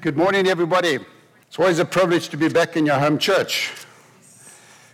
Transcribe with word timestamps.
Good 0.00 0.16
morning, 0.16 0.46
everybody. 0.46 1.00
It's 1.48 1.58
always 1.58 1.80
a 1.80 1.84
privilege 1.84 2.28
to 2.28 2.36
be 2.36 2.48
back 2.48 2.76
in 2.76 2.86
your 2.86 3.00
home 3.00 3.18
church. 3.18 3.72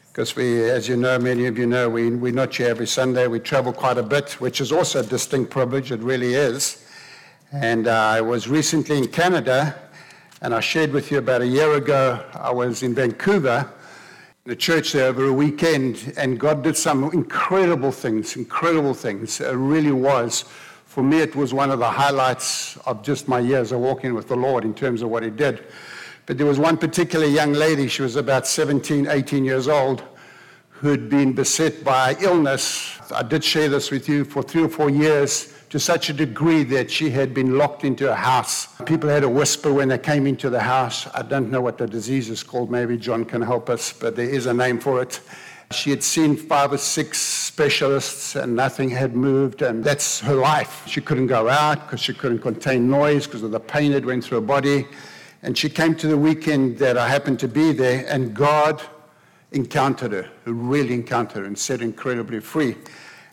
Because 0.08 0.34
we, 0.34 0.70
as 0.70 0.88
you 0.88 0.96
know, 0.96 1.18
many 1.18 1.44
of 1.44 1.58
you 1.58 1.66
know, 1.66 1.90
we, 1.90 2.08
we're 2.08 2.32
not 2.32 2.54
here 2.54 2.68
every 2.68 2.86
Sunday. 2.86 3.26
We 3.26 3.38
travel 3.38 3.74
quite 3.74 3.98
a 3.98 4.02
bit, 4.02 4.40
which 4.40 4.62
is 4.62 4.72
also 4.72 5.00
a 5.00 5.02
distinct 5.02 5.50
privilege. 5.50 5.92
It 5.92 6.00
really 6.00 6.32
is. 6.32 6.86
And 7.52 7.86
uh, 7.86 7.92
I 7.92 8.22
was 8.22 8.48
recently 8.48 8.96
in 8.96 9.08
Canada, 9.08 9.78
and 10.40 10.54
I 10.54 10.60
shared 10.60 10.90
with 10.90 11.10
you 11.10 11.18
about 11.18 11.42
a 11.42 11.46
year 11.46 11.74
ago, 11.74 12.24
I 12.32 12.50
was 12.50 12.82
in 12.82 12.94
Vancouver, 12.94 13.70
in 14.46 14.48
the 14.48 14.56
church 14.56 14.92
there 14.92 15.08
over 15.08 15.26
a 15.26 15.34
weekend, 15.34 16.14
and 16.16 16.40
God 16.40 16.64
did 16.64 16.78
some 16.78 17.12
incredible 17.12 17.92
things, 17.92 18.36
incredible 18.36 18.94
things. 18.94 19.38
It 19.38 19.52
really 19.52 19.92
was 19.92 20.46
for 20.94 21.02
me, 21.02 21.18
it 21.18 21.34
was 21.34 21.52
one 21.52 21.72
of 21.72 21.80
the 21.80 21.90
highlights 21.90 22.76
of 22.86 23.02
just 23.02 23.26
my 23.26 23.40
years 23.40 23.72
of 23.72 23.80
walking 23.80 24.14
with 24.14 24.28
the 24.28 24.36
Lord 24.36 24.64
in 24.64 24.72
terms 24.72 25.02
of 25.02 25.08
what 25.08 25.24
He 25.24 25.30
did. 25.30 25.64
But 26.24 26.38
there 26.38 26.46
was 26.46 26.60
one 26.60 26.76
particular 26.76 27.26
young 27.26 27.52
lady, 27.52 27.88
she 27.88 28.02
was 28.02 28.14
about 28.14 28.46
17, 28.46 29.08
18 29.08 29.44
years 29.44 29.66
old, 29.66 30.04
who'd 30.68 31.10
been 31.10 31.32
beset 31.32 31.82
by 31.82 32.14
illness. 32.20 32.96
I 33.12 33.24
did 33.24 33.42
share 33.42 33.68
this 33.68 33.90
with 33.90 34.08
you 34.08 34.24
for 34.24 34.40
three 34.40 34.62
or 34.62 34.68
four 34.68 34.88
years 34.88 35.52
to 35.70 35.80
such 35.80 36.10
a 36.10 36.12
degree 36.12 36.62
that 36.62 36.92
she 36.92 37.10
had 37.10 37.34
been 37.34 37.58
locked 37.58 37.82
into 37.82 38.08
a 38.08 38.14
house. 38.14 38.68
People 38.84 39.10
had 39.10 39.24
a 39.24 39.28
whisper 39.28 39.72
when 39.72 39.88
they 39.88 39.98
came 39.98 40.28
into 40.28 40.48
the 40.48 40.60
house. 40.60 41.08
I 41.12 41.22
don't 41.22 41.50
know 41.50 41.60
what 41.60 41.76
the 41.76 41.88
disease 41.88 42.30
is 42.30 42.44
called. 42.44 42.70
Maybe 42.70 42.96
John 42.96 43.24
can 43.24 43.42
help 43.42 43.68
us, 43.68 43.92
but 43.92 44.14
there 44.14 44.30
is 44.30 44.46
a 44.46 44.54
name 44.54 44.78
for 44.78 45.02
it. 45.02 45.18
She 45.74 45.90
had 45.90 46.02
seen 46.02 46.36
five 46.36 46.72
or 46.72 46.78
six 46.78 47.20
specialists 47.20 48.36
and 48.36 48.54
nothing 48.54 48.88
had 48.88 49.14
moved, 49.16 49.62
and 49.62 49.82
that's 49.82 50.20
her 50.20 50.34
life. 50.34 50.84
She 50.86 51.00
couldn't 51.00 51.26
go 51.26 51.48
out 51.48 51.86
because 51.86 52.00
she 52.00 52.14
couldn't 52.14 52.38
contain 52.38 52.88
noise 52.88 53.26
because 53.26 53.42
of 53.42 53.50
the 53.50 53.60
pain 53.60 53.92
that 53.92 54.04
went 54.04 54.24
through 54.24 54.40
her 54.40 54.46
body. 54.46 54.86
And 55.42 55.58
she 55.58 55.68
came 55.68 55.94
to 55.96 56.06
the 56.06 56.16
weekend 56.16 56.78
that 56.78 56.96
I 56.96 57.08
happened 57.08 57.38
to 57.40 57.48
be 57.48 57.72
there, 57.72 58.06
and 58.08 58.34
God 58.34 58.82
encountered 59.52 60.12
her, 60.12 60.30
really 60.46 60.94
encountered 60.94 61.40
her, 61.40 61.44
and 61.44 61.58
set 61.58 61.82
incredibly 61.82 62.40
free. 62.40 62.76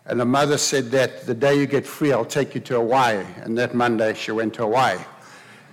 And 0.05 0.19
the 0.19 0.25
mother 0.25 0.57
said 0.57 0.91
that 0.91 1.25
the 1.25 1.33
day 1.33 1.57
you 1.57 1.67
get 1.67 1.85
free, 1.85 2.11
I'll 2.11 2.25
take 2.25 2.55
you 2.55 2.61
to 2.61 2.75
Hawaii. 2.75 3.23
And 3.43 3.57
that 3.57 3.75
Monday, 3.75 4.13
she 4.13 4.31
went 4.31 4.53
to 4.55 4.63
Hawaii, 4.63 4.99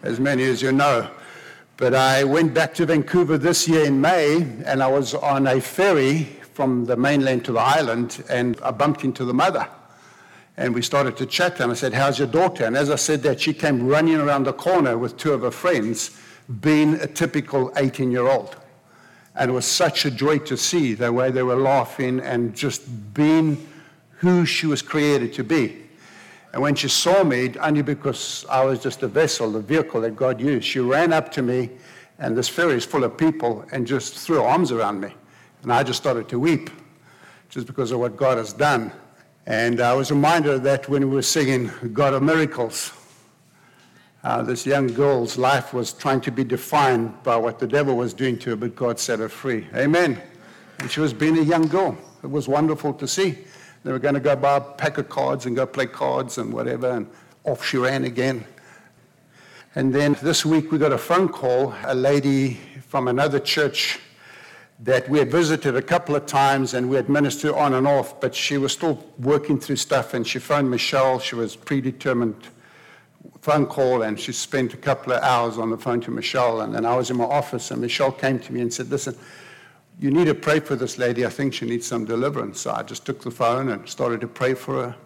as 0.03 0.21
many 0.21 0.45
as 0.45 0.63
you 0.63 0.71
know. 0.71 1.11
But 1.77 1.95
I 1.95 2.25
went 2.25 2.55
back 2.55 2.75
to 2.75 2.87
Vancouver 2.87 3.39
this 3.39 3.69
year 3.69 3.85
in 3.85 4.01
May, 4.01 4.43
and 4.65 4.83
I 4.83 4.89
was 4.89 5.15
on 5.15 5.47
a 5.47 5.61
ferry 5.61 6.38
from 6.59 6.85
the 6.87 6.97
mainland 6.97 7.45
to 7.45 7.53
the 7.53 7.61
island, 7.61 8.25
and 8.29 8.61
I 8.65 8.73
bumped 8.73 9.05
into 9.05 9.25
the 9.25 9.33
mother. 9.33 9.69
And 10.57 10.75
we 10.75 10.83
started 10.83 11.17
to 11.19 11.25
chat, 11.25 11.61
and 11.61 11.71
I 11.71 11.77
said, 11.77 11.95
How's 11.95 12.19
your 12.19 12.27
daughter? 12.27 12.65
And 12.65 12.77
as 12.77 12.91
I 12.91 12.97
said 12.97 13.23
that, 13.23 13.41
she 13.41 13.55
came 13.55 13.87
running 13.87 14.17
around 14.17 14.43
the 14.43 14.53
corner 14.53 14.99
with 14.99 15.17
two 15.17 15.33
of 15.33 15.43
her 15.43 15.53
friends, 15.53 16.19
being 16.61 16.95
a 16.95 17.07
typical 17.07 17.73
18 17.77 18.11
year 18.11 18.27
old. 18.27 18.57
And 19.37 19.53
it 19.53 19.55
was 19.55 19.67
such 19.67 20.05
a 20.05 20.11
joy 20.11 20.39
to 20.51 20.57
see 20.57 20.95
the 20.95 21.13
way 21.13 21.31
they 21.31 21.45
were 21.45 21.55
laughing 21.55 22.19
and 22.19 22.57
just 22.57 23.15
being 23.15 23.65
who 24.17 24.45
she 24.45 24.67
was 24.67 24.83
created 24.83 25.33
to 25.35 25.45
be. 25.45 25.77
And 26.53 26.61
when 26.61 26.75
she 26.75 26.89
saw 26.89 27.23
me, 27.23 27.55
only 27.61 27.83
because 27.83 28.45
I 28.51 28.65
was 28.65 28.83
just 28.83 29.05
a 29.05 29.07
vessel, 29.07 29.53
the 29.53 29.61
vehicle 29.61 30.01
that 30.01 30.17
God 30.17 30.41
used, 30.41 30.67
she 30.67 30.81
ran 30.81 31.13
up 31.13 31.31
to 31.35 31.43
me, 31.43 31.71
and 32.19 32.37
this 32.37 32.49
ferry 32.49 32.75
is 32.75 32.85
full 32.85 33.05
of 33.05 33.17
people, 33.17 33.65
and 33.71 33.87
just 33.87 34.19
threw 34.19 34.43
arms 34.43 34.73
around 34.73 35.01
me. 35.01 35.15
And 35.63 35.73
I 35.73 35.83
just 35.83 36.01
started 36.01 36.29
to 36.29 36.39
weep 36.39 36.71
just 37.49 37.67
because 37.67 37.91
of 37.91 38.01
what 38.01 38.17
God 38.17 38.39
has 38.39 38.53
done. 38.53 38.93
And 39.47 39.81
I 39.81 39.95
was 39.95 40.11
reminded 40.11 40.53
of 40.53 40.63
that 40.65 40.89
when 40.89 41.09
we 41.09 41.15
were 41.17 41.23
singing 41.23 41.71
God 41.93 42.15
of 42.15 42.23
Miracles. 42.23 42.93
Uh, 44.23 44.43
this 44.43 44.67
young 44.67 44.89
girl's 44.89 45.39
life 45.39 45.73
was 45.73 45.93
trying 45.93 46.21
to 46.21 46.31
be 46.31 46.45
defined 46.45 47.23
by 47.23 47.37
what 47.37 47.59
the 47.59 47.67
devil 47.67 47.97
was 47.97 48.13
doing 48.13 48.39
to 48.41 48.51
her, 48.51 48.57
but 48.57 48.77
God 48.77 48.99
set 48.99 49.21
her 49.21 49.29
free. 49.29 49.67
Amen. 49.75 50.21
And 50.81 50.91
she 50.91 51.01
was 51.01 51.13
being 51.13 51.39
a 51.39 51.43
young 51.43 51.67
girl. 51.67 51.97
It 52.23 52.31
was 52.31 52.49
wonderful 52.49 52.93
to 52.95 53.09
see. 53.09 53.39
They 53.85 53.93
were 53.93 53.99
going 53.99 54.15
to 54.15 54.21
go 54.21 54.35
buy 54.37 54.57
a 54.57 54.61
pack 54.61 54.99
of 54.99 55.09
cards 55.09 55.47
and 55.47 55.57
go 55.57 55.67
play 55.67 55.87
cards 55.87 56.39
and 56.39 56.53
whatever, 56.53 56.91
and 56.91 57.09
off 57.45 57.65
she 57.65 57.79
ran 57.79 58.05
again. 58.05 58.45
And 59.75 59.95
then 59.95 60.17
this 60.21 60.45
week 60.45 60.73
we 60.73 60.79
got 60.79 60.93
a 60.93 60.99
phone 60.99 61.29
call. 61.29 61.75
A 61.85 61.95
lady 61.95 62.55
from 62.89 63.09
another 63.09 63.39
church 63.39 64.01
that 64.81 65.09
we 65.09 65.19
had 65.19 65.31
visited 65.31 65.75
a 65.75 65.83
couple 65.83 66.15
of 66.15 66.27
times 66.27 66.75
and 66.75 66.89
we 66.89 66.95
had 66.95 67.09
ministered 67.09 67.53
on 67.55 67.75
and 67.75 67.87
off, 67.87 68.21
but 68.21 68.35
she 68.35 68.59
was 68.59 68.73
still 68.73 69.05
working 69.19 69.59
through 69.59 69.77
stuff 69.77 70.15
and 70.15 70.27
she 70.27 70.39
phoned 70.39 70.71
Michelle. 70.71 71.19
She 71.19 71.35
was 71.35 71.57
predetermined 71.57 72.37
phone 73.41 73.67
call 73.67 74.03
and 74.03 74.19
she 74.19 74.33
spent 74.33 74.75
a 74.75 74.77
couple 74.77 75.13
of 75.13 75.23
hours 75.23 75.59
on 75.59 75.71
the 75.71 75.79
phone 75.79 76.01
to 76.03 76.11
Michelle. 76.11 76.61
And 76.61 76.75
then 76.75 76.87
I 76.87 76.97
was 76.97 77.11
in 77.11 77.17
my 77.17 77.25
office 77.25 77.73
and 77.73 77.81
Michelle 77.81 78.13
came 78.13 78.39
to 78.39 78.53
me 78.53 78.61
and 78.61 78.73
said, 78.73 78.89
Listen, 78.89 79.17
you 79.99 80.13
need 80.13 80.27
to 80.27 80.35
pray 80.35 80.61
for 80.61 80.77
this 80.77 80.97
lady. 80.97 81.27
I 81.27 81.29
think 81.29 81.55
she 81.55 81.67
needs 81.67 81.87
some 81.87 82.05
deliverance. 82.05 82.61
So 82.61 82.71
I 82.71 82.85
just 82.85 83.05
took 83.05 83.21
the 83.23 83.33
phone 83.33 83.71
and 83.71 83.89
started 83.89 84.21
to 84.21 84.29
pray 84.29 84.55
for 84.55 84.75
her. 84.75 84.97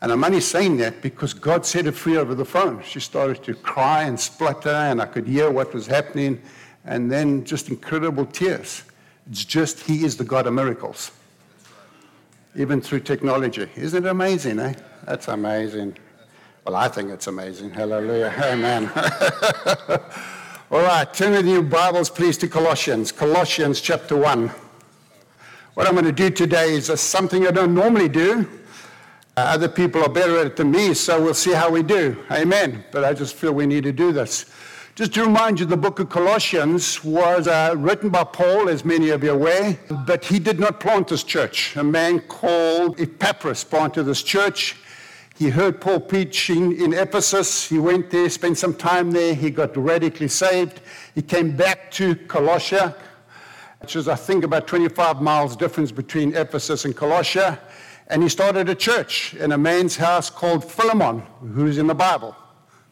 And 0.00 0.12
I'm 0.12 0.22
only 0.22 0.40
saying 0.40 0.76
that 0.76 1.00
because 1.00 1.32
God 1.32 1.64
set 1.64 1.86
her 1.86 1.92
free 1.92 2.18
over 2.18 2.34
the 2.34 2.44
phone. 2.44 2.82
She 2.82 3.00
started 3.00 3.42
to 3.44 3.54
cry 3.54 4.04
and 4.04 4.20
splutter, 4.20 4.68
and 4.68 5.02
I 5.02 5.06
could 5.06 5.26
hear 5.26 5.50
what 5.50 5.74
was 5.74 5.86
happening, 5.86 6.40
and 6.84 7.10
then 7.10 7.44
just 7.44 7.68
incredible 7.68 8.26
tears. 8.26 8.84
It's 9.30 9.44
just 9.44 9.80
He 9.80 10.04
is 10.04 10.16
the 10.16 10.24
God 10.24 10.46
of 10.46 10.54
miracles, 10.54 11.10
even 12.56 12.80
through 12.80 13.00
technology. 13.00 13.68
Isn't 13.76 14.06
it 14.06 14.08
amazing, 14.08 14.58
eh? 14.58 14.74
That's 15.04 15.28
amazing. 15.28 15.96
Well, 16.64 16.76
I 16.76 16.88
think 16.88 17.10
it's 17.10 17.26
amazing. 17.26 17.70
Hallelujah. 17.70 18.34
Amen. 18.42 18.90
All 20.70 20.82
right, 20.82 21.12
turn 21.14 21.32
with 21.32 21.46
your 21.46 21.62
Bibles, 21.62 22.10
please, 22.10 22.36
to 22.38 22.48
Colossians. 22.48 23.10
Colossians 23.10 23.80
chapter 23.80 24.16
1. 24.16 24.50
What 25.74 25.86
I'm 25.86 25.92
going 25.94 26.04
to 26.04 26.12
do 26.12 26.28
today 26.28 26.74
is 26.74 26.88
something 27.00 27.46
I 27.46 27.50
don't 27.50 27.74
normally 27.74 28.08
do. 28.08 28.48
Uh, 29.36 29.40
other 29.40 29.68
people 29.68 30.02
are 30.02 30.08
better 30.08 30.38
at 30.38 30.46
it 30.46 30.56
than 30.56 30.70
me, 30.70 30.92
so 30.92 31.22
we'll 31.22 31.32
see 31.32 31.52
how 31.52 31.70
we 31.70 31.82
do. 31.82 32.22
Amen. 32.30 32.84
But 32.90 33.04
I 33.04 33.14
just 33.14 33.36
feel 33.36 33.52
we 33.52 33.66
need 33.66 33.84
to 33.84 33.92
do 33.92 34.12
this. 34.12 34.46
Just 34.98 35.14
to 35.14 35.22
remind 35.22 35.60
you, 35.60 35.66
the 35.66 35.76
book 35.76 36.00
of 36.00 36.08
Colossians 36.08 37.04
was 37.04 37.46
uh, 37.46 37.72
written 37.78 38.08
by 38.08 38.24
Paul, 38.24 38.68
as 38.68 38.84
many 38.84 39.10
of 39.10 39.22
you 39.22 39.30
are 39.30 39.34
aware, 39.34 39.78
but 40.04 40.24
he 40.24 40.40
did 40.40 40.58
not 40.58 40.80
plant 40.80 41.06
this 41.06 41.22
church. 41.22 41.76
A 41.76 41.84
man 41.84 42.18
called 42.18 42.98
Epaphras 42.98 43.62
planted 43.62 44.02
this 44.02 44.24
church. 44.24 44.74
He 45.36 45.50
heard 45.50 45.80
Paul 45.80 46.00
preaching 46.00 46.76
in 46.80 46.94
Ephesus. 46.94 47.68
He 47.68 47.78
went 47.78 48.10
there, 48.10 48.28
spent 48.28 48.58
some 48.58 48.74
time 48.74 49.12
there. 49.12 49.36
He 49.36 49.50
got 49.50 49.76
radically 49.76 50.26
saved. 50.26 50.80
He 51.14 51.22
came 51.22 51.56
back 51.56 51.92
to 51.92 52.16
Colossia, 52.16 52.96
which 53.80 53.94
is, 53.94 54.08
I 54.08 54.16
think, 54.16 54.42
about 54.42 54.66
25 54.66 55.22
miles 55.22 55.54
difference 55.54 55.92
between 55.92 56.34
Ephesus 56.34 56.84
and 56.84 56.96
Colossia. 56.96 57.60
And 58.08 58.20
he 58.20 58.28
started 58.28 58.68
a 58.68 58.74
church 58.74 59.34
in 59.34 59.52
a 59.52 59.58
man's 59.58 59.94
house 59.94 60.28
called 60.28 60.64
Philemon, 60.64 61.22
who's 61.54 61.78
in 61.78 61.86
the 61.86 61.94
Bible, 61.94 62.34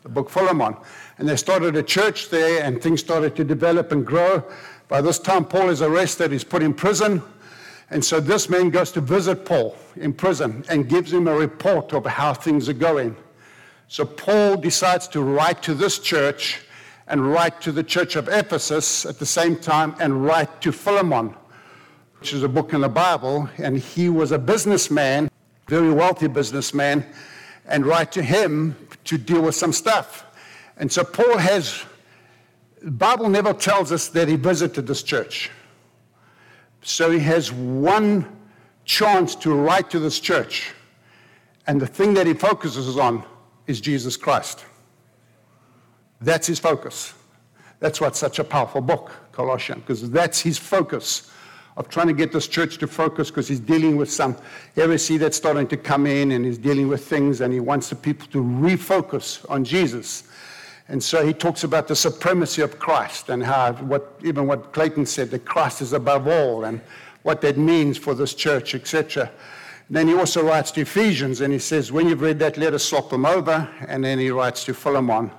the 0.05 0.09
book 0.09 0.31
Philemon. 0.31 0.77
And 1.19 1.29
they 1.29 1.37
started 1.37 1.77
a 1.77 1.83
church 1.83 2.29
there, 2.29 2.63
and 2.63 2.83
things 2.83 3.01
started 3.01 3.35
to 3.37 3.45
develop 3.45 3.93
and 3.93 4.07
grow. 4.07 4.45
By 4.89 5.01
this 5.01 5.19
time, 5.19 5.45
Paul 5.45 5.71
is 5.71 5.83
arrested, 5.83 6.31
he's 6.31 6.45
put 6.45 6.63
in 6.63 6.75
prison. 6.75 7.23
And 7.91 8.05
so 8.05 8.21
this 8.21 8.49
man 8.49 8.71
goes 8.71 8.91
to 8.93 9.01
visit 9.01 9.45
Paul 9.45 9.77
in 9.97 10.13
prison 10.13 10.65
and 10.69 10.89
gives 10.89 11.13
him 11.13 11.29
a 11.29 11.35
report 11.35 11.93
of 11.93 12.05
how 12.05 12.35
things 12.35 12.69
are 12.69 12.75
going. 12.75 13.17
So 13.89 14.05
Paul 14.05 14.57
decides 14.57 15.07
to 15.09 15.23
write 15.23 15.63
to 15.63 15.75
this 15.75 16.01
church 16.01 16.63
and 17.07 17.33
write 17.33 17.61
to 17.61 17.71
the 17.71 17.85
church 17.85 18.17
of 18.17 18.29
Ephesus 18.29 19.07
at 19.07 19.21
the 19.21 19.27
same 19.27 19.57
time 19.57 19.95
and 20.01 20.25
write 20.25 20.61
to 20.63 20.73
Philemon, 20.73 21.35
which 22.19 22.33
is 22.33 22.43
a 22.43 22.49
book 22.49 22.73
in 22.73 22.81
the 22.81 22.89
Bible. 22.89 23.49
And 23.59 23.79
he 23.79 24.09
was 24.09 24.33
a 24.33 24.39
businessman, 24.39 25.31
very 25.69 25.93
wealthy 25.93 26.27
businessman, 26.27 27.07
and 27.67 27.87
write 27.87 28.11
to 28.13 28.23
him 28.23 28.77
to 29.05 29.17
deal 29.17 29.43
with 29.43 29.55
some 29.55 29.73
stuff. 29.73 30.25
And 30.77 30.91
so 30.91 31.05
Paul 31.05 31.39
has, 31.39 31.83
the 32.83 32.91
Bible 32.91 33.29
never 33.29 33.53
tells 33.53 33.93
us 33.93 34.09
that 34.09 34.29
he 34.29 34.37
visited 34.37 34.87
this 34.87 35.03
church. 35.03 35.51
So 36.83 37.11
he 37.11 37.19
has 37.21 37.53
one 37.53 38.27
chance 38.85 39.35
to 39.37 39.53
write 39.55 39.91
to 39.91 39.99
this 39.99 40.21
church. 40.21 40.73
And 41.67 41.81
the 41.81 41.87
thing 41.87 42.15
that 42.15 42.27
he 42.27 42.35
focuses 42.35 42.97
on 42.97 43.25
is 43.67 43.81
Jesus 43.81 44.17
Christ. 44.17 44.65
That's 46.21 46.47
his 46.47 46.59
focus. 46.59 47.15
That's 47.81 48.01
what's 48.01 48.19
such 48.19 48.39
a 48.39 48.45
powerful 48.45 48.81
book, 48.81 49.13
Colossians, 49.33 49.83
because 49.83 50.11
that's 50.11 50.41
his 50.41 50.57
focus 50.57 51.31
of 51.77 51.89
trying 51.89 52.07
to 52.07 52.15
get 52.15 52.33
this 52.33 52.49
church 52.49 52.79
to 52.79 52.87
focus 52.87 53.31
because 53.31 53.49
he's 53.49 53.61
dealing 53.61 53.97
with 53.97 54.11
some 54.11 54.37
heresy 54.75 55.19
that's 55.19 55.37
starting 55.37 55.67
to 55.67 55.77
come 55.77 56.07
in 56.07 56.33
and 56.33 56.45
he's 56.45 56.57
dealing 56.57 56.89
with 56.89 57.07
things 57.07 57.43
and 57.43 57.53
he 57.53 57.61
wants 57.61 57.91
the 57.91 57.97
people 57.97 58.27
to 58.29 58.43
refocus 58.43 59.45
on 59.51 59.63
Jesus. 59.63 60.25
And 60.89 61.03
so 61.03 61.27
he 61.27 61.33
talks 61.33 61.65
about 61.65 61.89
the 61.89 61.97
supremacy 61.97 62.63
of 62.63 62.79
Christ 62.79 63.29
and 63.29 63.43
how, 63.43 63.73
what, 63.73 64.19
even 64.23 64.47
what 64.47 64.73
Clayton 64.73 65.07
said, 65.07 65.31
that 65.31 65.45
Christ 65.45 65.83
is 65.83 65.93
above 65.93 66.29
all 66.29 66.65
and 66.65 66.81
what 67.23 67.41
that 67.41 67.59
means 67.59 67.99
for 67.99 68.15
this 68.15 68.35
church, 68.35 68.75
etc. 68.75 69.31
Then 69.91 70.07
he 70.07 70.15
also 70.15 70.45
writes 70.45 70.71
to 70.73 70.83
Ephesians 70.83 71.41
and 71.41 71.53
he 71.53 71.59
says, 71.59 71.91
when 71.91 72.09
you've 72.09 72.21
read 72.21 72.39
that 72.39 72.57
letter, 72.57 72.79
slop 72.79 73.11
them 73.11 73.27
over. 73.27 73.69
And 73.89 74.05
then 74.05 74.21
he 74.21 74.31
writes 74.31 74.65
to 74.65 74.75
Philemon, 74.75 75.33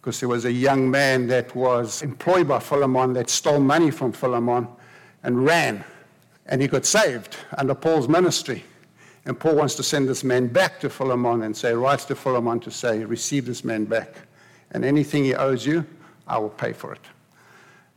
because 0.00 0.20
there 0.20 0.28
was 0.28 0.44
a 0.44 0.52
young 0.52 0.88
man 0.88 1.26
that 1.26 1.54
was 1.56 2.02
employed 2.02 2.46
by 2.46 2.60
Philemon 2.60 3.14
that 3.14 3.30
stole 3.30 3.60
money 3.60 3.90
from 3.90 4.12
Philemon 4.12 4.68
and 5.24 5.44
ran. 5.44 5.82
And 6.46 6.62
he 6.62 6.68
got 6.68 6.84
saved 6.84 7.36
under 7.58 7.74
Paul's 7.74 8.08
ministry. 8.08 8.62
And 9.26 9.40
Paul 9.40 9.56
wants 9.56 9.74
to 9.76 9.82
send 9.82 10.08
this 10.08 10.22
man 10.22 10.46
back 10.46 10.78
to 10.80 10.90
Philemon 10.90 11.42
and 11.42 11.56
say, 11.56 11.72
writes 11.72 12.04
to 12.06 12.14
Philemon 12.14 12.60
to 12.60 12.70
say, 12.70 13.04
receive 13.04 13.46
this 13.46 13.64
man 13.64 13.86
back. 13.86 14.14
And 14.70 14.84
anything 14.84 15.24
he 15.24 15.34
owes 15.34 15.64
you, 15.64 15.86
I 16.26 16.38
will 16.38 16.50
pay 16.50 16.72
for 16.72 16.92
it. 16.92 17.00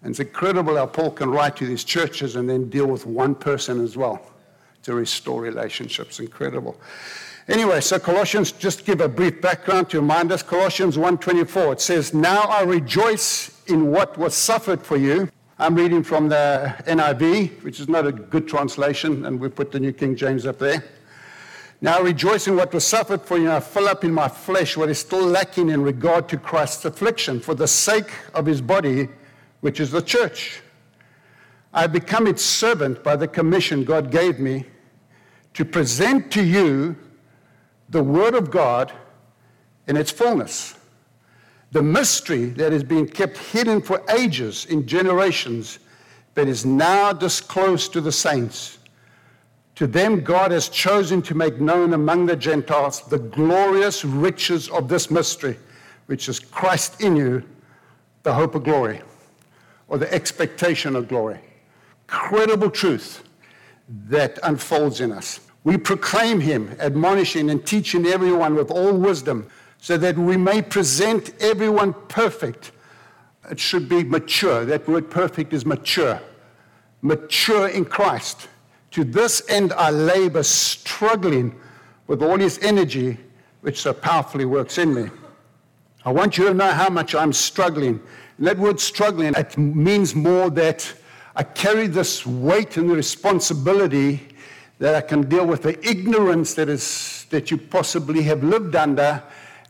And 0.01 0.11
it's 0.11 0.19
incredible 0.19 0.75
how 0.75 0.85
Paul 0.85 1.11
can 1.11 1.29
write 1.29 1.55
to 1.57 1.65
these 1.65 1.83
churches 1.83 2.35
and 2.35 2.49
then 2.49 2.69
deal 2.69 2.85
with 2.85 3.05
one 3.05 3.35
person 3.35 3.83
as 3.83 3.97
well 3.97 4.31
to 4.83 4.93
restore 4.93 5.41
relationships. 5.41 6.19
Incredible. 6.19 6.79
Anyway, 7.47 7.79
so 7.79 7.97
Colossians, 7.97 8.51
just 8.51 8.85
give 8.85 8.99
a 8.99 9.07
brief 9.07 9.41
background 9.41 9.89
to 9.89 9.99
remind 10.01 10.31
us. 10.31 10.43
Colossians 10.43 10.97
1.24, 10.97 11.73
it 11.73 11.81
says, 11.81 12.13
Now 12.13 12.41
I 12.41 12.63
rejoice 12.63 13.61
in 13.67 13.87
what 13.89 14.17
was 14.17 14.35
suffered 14.35 14.81
for 14.81 14.97
you. 14.97 15.29
I'm 15.57 15.73
reading 15.73 16.03
from 16.03 16.29
the 16.29 16.75
NIV, 16.85 17.63
which 17.63 17.79
is 17.79 17.87
not 17.87 18.05
a 18.05 18.11
good 18.11 18.47
translation, 18.47 19.25
and 19.25 19.39
we 19.39 19.49
put 19.49 19.71
the 19.71 19.79
New 19.79 19.93
King 19.93 20.15
James 20.15 20.45
up 20.45 20.59
there. 20.59 20.83
Now 21.79 22.01
rejoice 22.01 22.47
in 22.47 22.55
what 22.55 22.73
was 22.73 22.85
suffered 22.85 23.21
for 23.21 23.37
you, 23.37 23.51
I 23.51 23.59
fill 23.59 23.87
up 23.87 24.03
in 24.03 24.11
my 24.11 24.27
flesh 24.27 24.75
what 24.75 24.89
is 24.89 24.97
still 24.97 25.25
lacking 25.25 25.69
in 25.69 25.83
regard 25.83 26.27
to 26.29 26.37
Christ's 26.37 26.85
affliction, 26.85 27.39
for 27.39 27.53
the 27.53 27.67
sake 27.67 28.11
of 28.33 28.45
his 28.45 28.61
body, 28.61 29.09
which 29.61 29.79
is 29.79 29.91
the 29.91 30.01
church. 30.01 30.61
I 31.73 31.81
have 31.81 31.93
become 31.93 32.25
its 32.25 32.43
servant 32.43 33.03
by 33.03 33.15
the 33.15 33.27
commission 33.27 33.83
God 33.83 34.11
gave 34.11 34.39
me 34.39 34.65
to 35.53 35.65
present 35.65 36.31
to 36.31 36.43
you 36.43 36.95
the 37.89 38.01
Word 38.01 38.33
of 38.33 38.49
God 38.49 38.91
in 39.87 39.97
its 39.97 40.11
fullness. 40.11 40.75
The 41.71 41.83
mystery 41.83 42.45
that 42.45 42.71
has 42.71 42.83
been 42.83 43.07
kept 43.07 43.37
hidden 43.37 43.81
for 43.81 44.03
ages 44.09 44.65
in 44.65 44.87
generations, 44.87 45.79
but 46.33 46.47
is 46.47 46.65
now 46.65 47.13
disclosed 47.13 47.93
to 47.93 48.01
the 48.01 48.11
saints. 48.11 48.76
To 49.77 49.85
them, 49.85 50.21
God 50.21 50.49
has 50.49 50.69
chosen 50.69 51.21
to 51.21 51.35
make 51.35 51.61
known 51.61 51.93
among 51.93 52.25
the 52.25 52.35
Gentiles 52.35 53.01
the 53.01 53.19
glorious 53.19 54.03
riches 54.03 54.69
of 54.69 54.89
this 54.89 55.11
mystery, 55.11 55.55
which 56.07 56.27
is 56.27 56.39
Christ 56.39 56.99
in 56.99 57.15
you, 57.15 57.43
the 58.23 58.33
hope 58.33 58.55
of 58.55 58.63
glory, 58.63 59.01
or 59.87 59.99
the 59.99 60.11
expectation 60.11 60.95
of 60.95 61.07
glory. 61.07 61.39
Credible 62.07 62.71
truth 62.71 63.23
that 64.07 64.39
unfolds 64.41 64.99
in 64.99 65.11
us. 65.11 65.41
We 65.63 65.77
proclaim 65.77 66.39
him, 66.39 66.75
admonishing 66.79 67.51
and 67.51 67.63
teaching 67.63 68.07
everyone 68.07 68.55
with 68.55 68.71
all 68.71 68.93
wisdom, 68.93 69.47
so 69.77 69.95
that 69.97 70.17
we 70.17 70.37
may 70.37 70.63
present 70.63 71.39
everyone 71.39 71.93
perfect. 72.07 72.71
It 73.51 73.59
should 73.59 73.87
be 73.87 74.03
mature. 74.03 74.65
That 74.65 74.87
word 74.87 75.11
perfect 75.11 75.53
is 75.53 75.67
mature. 75.67 76.19
Mature 77.03 77.67
in 77.67 77.85
Christ. 77.85 78.47
To 78.97 79.03
this 79.03 79.43
end 79.47 79.73
I 79.73 79.91
labor, 79.91 80.41
struggling 80.41 81.55
with 82.07 82.23
all 82.23 82.39
his 82.39 82.57
energy, 82.63 83.19
which 83.61 83.79
so 83.79 83.93
powerfully 83.93 84.45
works 84.45 84.79
in 84.79 84.91
me. 84.91 85.11
I 86.03 86.11
want 86.11 86.39
you 86.39 86.45
to 86.45 86.53
know 86.55 86.71
how 86.71 86.89
much 86.89 87.13
I'm 87.13 87.31
struggling. 87.31 88.01
And 88.39 88.47
that 88.47 88.57
word 88.57 88.79
struggling, 88.79 89.35
it 89.35 89.55
means 89.55 90.15
more 90.15 90.49
that 90.49 90.91
I 91.35 91.43
carry 91.43 91.85
this 91.85 92.25
weight 92.25 92.77
and 92.77 92.89
the 92.89 92.95
responsibility 92.95 94.29
that 94.79 94.95
I 94.95 95.01
can 95.01 95.29
deal 95.29 95.45
with 95.45 95.61
the 95.61 95.77
ignorance 95.87 96.55
that, 96.55 96.67
is, 96.67 97.27
that 97.29 97.51
you 97.51 97.59
possibly 97.59 98.23
have 98.23 98.43
lived 98.43 98.75
under 98.75 99.21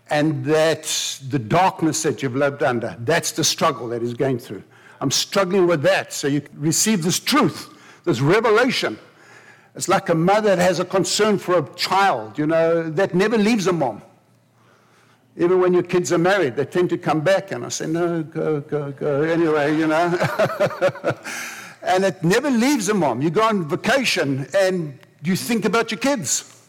and 0.09 0.45
that 0.45 0.85
the 1.27 1.39
darkness 1.39 2.01
that 2.03 2.24
you've 2.24 2.38
lived 2.38 2.63
under. 2.63 2.95
That's 3.00 3.33
the 3.33 3.44
struggle 3.44 3.89
that 3.89 4.01
he's 4.01 4.13
going 4.13 4.39
through. 4.39 4.63
I'm 5.01 5.12
struggling 5.12 5.68
with 5.68 5.81
that. 5.81 6.13
So 6.13 6.29
you 6.29 6.44
receive 6.53 7.03
this 7.03 7.19
truth, 7.19 7.68
this 8.06 8.21
revelation. 8.21 8.97
It's 9.77 9.88
like 9.88 10.09
a 10.09 10.15
mother 10.15 10.56
that 10.56 10.62
has 10.62 10.79
a 10.79 10.85
concern 10.85 11.38
for 11.38 11.59
a 11.59 11.69
child, 11.75 12.39
you 12.39 12.47
know, 12.47 12.89
that 12.89 13.13
never 13.13 13.38
leaves 13.38 13.68
a 13.68 13.74
mom. 13.74 14.01
Even 15.38 15.62
when 15.62 15.71
your 15.71 15.83
kids 15.83 16.12
are 16.12 16.18
married, 16.18 16.56
they 16.56 16.65
tend 16.65 16.89
to 16.89 16.97
come 16.97 17.21
back, 17.21 17.51
and 17.51 17.63
I 17.63 17.69
say, 17.69 17.85
no, 17.85 18.24
go, 18.24 18.59
go, 18.62 18.91
go. 18.91 19.21
Anyway, 19.21 19.77
you 19.77 19.85
know. 19.85 20.07
and 21.83 22.06
it 22.06 22.24
never 22.24 22.50
leaves 22.50 22.89
a 22.89 22.95
mom. 22.95 23.21
You 23.21 23.29
go 23.29 23.44
on 23.44 23.69
vacation 23.69 24.47
and 24.57 24.97
you 25.24 25.35
think 25.35 25.63
about 25.63 25.91
your 25.91 26.00
kids. 26.00 26.59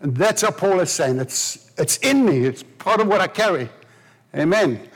And 0.00 0.16
that's 0.16 0.42
how 0.42 0.50
Paul 0.50 0.80
is 0.80 0.90
saying 0.90 1.20
it's, 1.20 1.70
it's 1.78 1.98
in 1.98 2.24
me, 2.24 2.46
it's 2.46 2.64
part 2.64 3.00
of 3.00 3.06
what 3.06 3.20
I 3.20 3.28
carry. 3.28 3.68
Amen. 4.34 4.88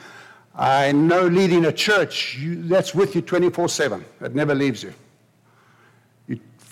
I 0.53 0.91
know 0.91 1.27
leading 1.27 1.63
a 1.63 1.71
church, 1.71 2.35
you, 2.35 2.63
that's 2.63 2.93
with 2.93 3.15
you 3.15 3.21
24 3.21 3.69
7. 3.69 4.03
It 4.19 4.35
never 4.35 4.53
leaves 4.53 4.83
you. 4.83 4.93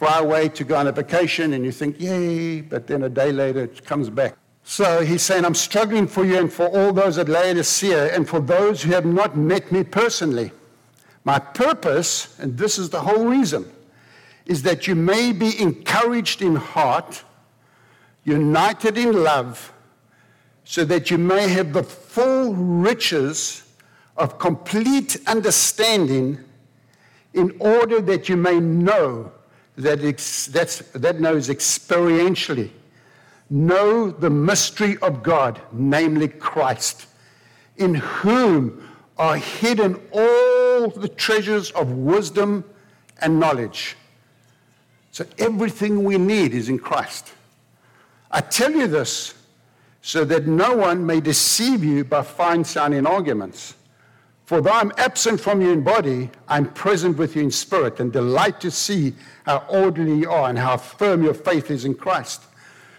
Fly 0.03 0.19
away 0.19 0.49
to 0.49 0.65
go 0.65 0.75
on 0.75 0.87
a 0.87 0.91
vacation 0.91 1.53
and 1.53 1.63
you 1.63 1.71
think, 1.71 1.97
yay, 1.97 2.59
but 2.59 2.87
then 2.87 3.03
a 3.03 3.09
day 3.09 3.31
later 3.31 3.63
it 3.63 3.85
comes 3.85 4.09
back. 4.09 4.35
So 4.65 4.99
he's 4.99 5.21
saying, 5.21 5.45
I'm 5.45 5.55
struggling 5.55 6.07
for 6.07 6.25
you 6.25 6.37
and 6.39 6.51
for 6.51 6.67
all 6.67 6.91
those 6.91 7.17
at 7.17 7.29
Laodicea 7.29 8.13
and 8.13 8.27
for 8.27 8.41
those 8.41 8.81
who 8.81 8.91
have 8.91 9.05
not 9.05 9.37
met 9.37 9.71
me 9.71 9.81
personally. 9.85 10.51
My 11.23 11.39
purpose, 11.39 12.37
and 12.37 12.57
this 12.57 12.77
is 12.77 12.89
the 12.89 12.99
whole 12.99 13.23
reason, 13.23 13.65
is 14.45 14.61
that 14.63 14.87
you 14.87 14.95
may 14.95 15.31
be 15.31 15.57
encouraged 15.61 16.41
in 16.41 16.57
heart, 16.57 17.23
united 18.25 18.97
in 18.97 19.23
love, 19.23 19.71
so 20.65 20.83
that 20.83 21.11
you 21.11 21.17
may 21.17 21.47
have 21.47 21.71
the 21.71 21.83
full 21.83 22.53
riches 22.53 23.63
of 24.17 24.37
complete 24.37 25.15
understanding 25.27 26.39
in 27.33 27.55
order 27.59 28.01
that 28.01 28.27
you 28.27 28.35
may 28.35 28.59
know 28.59 29.31
that 29.77 30.03
ex- 30.03 30.47
that 30.47 31.19
knows 31.19 31.49
experientially 31.49 32.71
know 33.49 34.09
the 34.09 34.29
mystery 34.29 34.97
of 34.97 35.21
God, 35.21 35.61
namely 35.71 36.27
Christ, 36.27 37.05
in 37.77 37.95
whom 37.95 38.89
are 39.17 39.37
hidden 39.37 39.99
all 40.11 40.89
the 40.89 41.07
treasures 41.07 41.71
of 41.71 41.91
wisdom 41.91 42.63
and 43.21 43.39
knowledge. 43.39 43.95
So 45.11 45.25
everything 45.37 46.03
we 46.03 46.17
need 46.17 46.53
is 46.55 46.69
in 46.69 46.79
Christ. 46.79 47.31
I 48.31 48.41
tell 48.41 48.71
you 48.71 48.87
this 48.87 49.35
so 50.01 50.25
that 50.25 50.47
no 50.47 50.75
one 50.75 51.05
may 51.05 51.21
deceive 51.21 51.83
you 51.83 52.03
by 52.03 52.23
fine 52.23 52.63
sounding 52.63 53.05
arguments. 53.05 53.75
For 54.45 54.61
though 54.61 54.71
I'm 54.71 54.91
absent 54.97 55.39
from 55.39 55.61
you 55.61 55.71
in 55.71 55.83
body, 55.83 56.29
I'm 56.47 56.71
present 56.73 57.17
with 57.17 57.35
you 57.35 57.43
in 57.43 57.51
spirit 57.51 57.99
and 57.99 58.11
delight 58.11 58.59
to 58.61 58.71
see 58.71 59.13
how 59.45 59.65
orderly 59.69 60.19
you 60.19 60.31
are 60.31 60.49
and 60.49 60.57
how 60.59 60.77
firm 60.77 61.23
your 61.23 61.33
faith 61.33 61.71
is 61.71 61.85
in 61.85 61.95
Christ. 61.95 62.43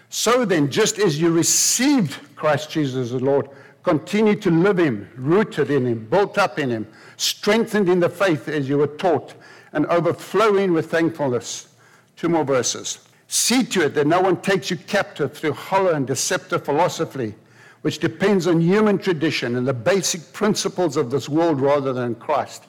So 0.09 0.45
then, 0.45 0.71
just 0.71 0.97
as 0.97 1.19
you 1.19 1.31
received 1.31 2.17
Christ 2.35 2.71
Jesus 2.71 3.11
as 3.11 3.21
Lord, 3.21 3.49
Continue 3.85 4.35
to 4.37 4.49
live 4.49 4.79
Him, 4.79 5.07
rooted 5.15 5.69
in 5.69 5.85
Him, 5.85 6.05
built 6.05 6.39
up 6.39 6.57
in 6.57 6.71
Him, 6.71 6.87
strengthened 7.17 7.87
in 7.87 7.99
the 7.99 8.09
faith 8.09 8.47
as 8.47 8.67
you 8.67 8.79
were 8.79 8.87
taught, 8.87 9.35
and 9.73 9.85
overflowing 9.85 10.73
with 10.73 10.89
thankfulness. 10.89 11.67
Two 12.15 12.27
more 12.27 12.43
verses. 12.43 13.07
See 13.27 13.63
to 13.65 13.85
it 13.85 13.93
that 13.93 14.07
no 14.07 14.21
one 14.21 14.41
takes 14.41 14.71
you 14.71 14.77
captive 14.77 15.33
through 15.33 15.53
hollow 15.53 15.93
and 15.93 16.07
deceptive 16.07 16.65
philosophy, 16.65 17.35
which 17.85 17.99
depends 17.99 18.47
on 18.47 18.59
human 18.59 18.97
tradition 18.97 19.57
and 19.57 19.67
the 19.67 19.71
basic 19.71 20.33
principles 20.33 20.97
of 20.97 21.11
this 21.11 21.29
world 21.29 21.61
rather 21.61 21.93
than 21.93 22.15
Christ. 22.15 22.63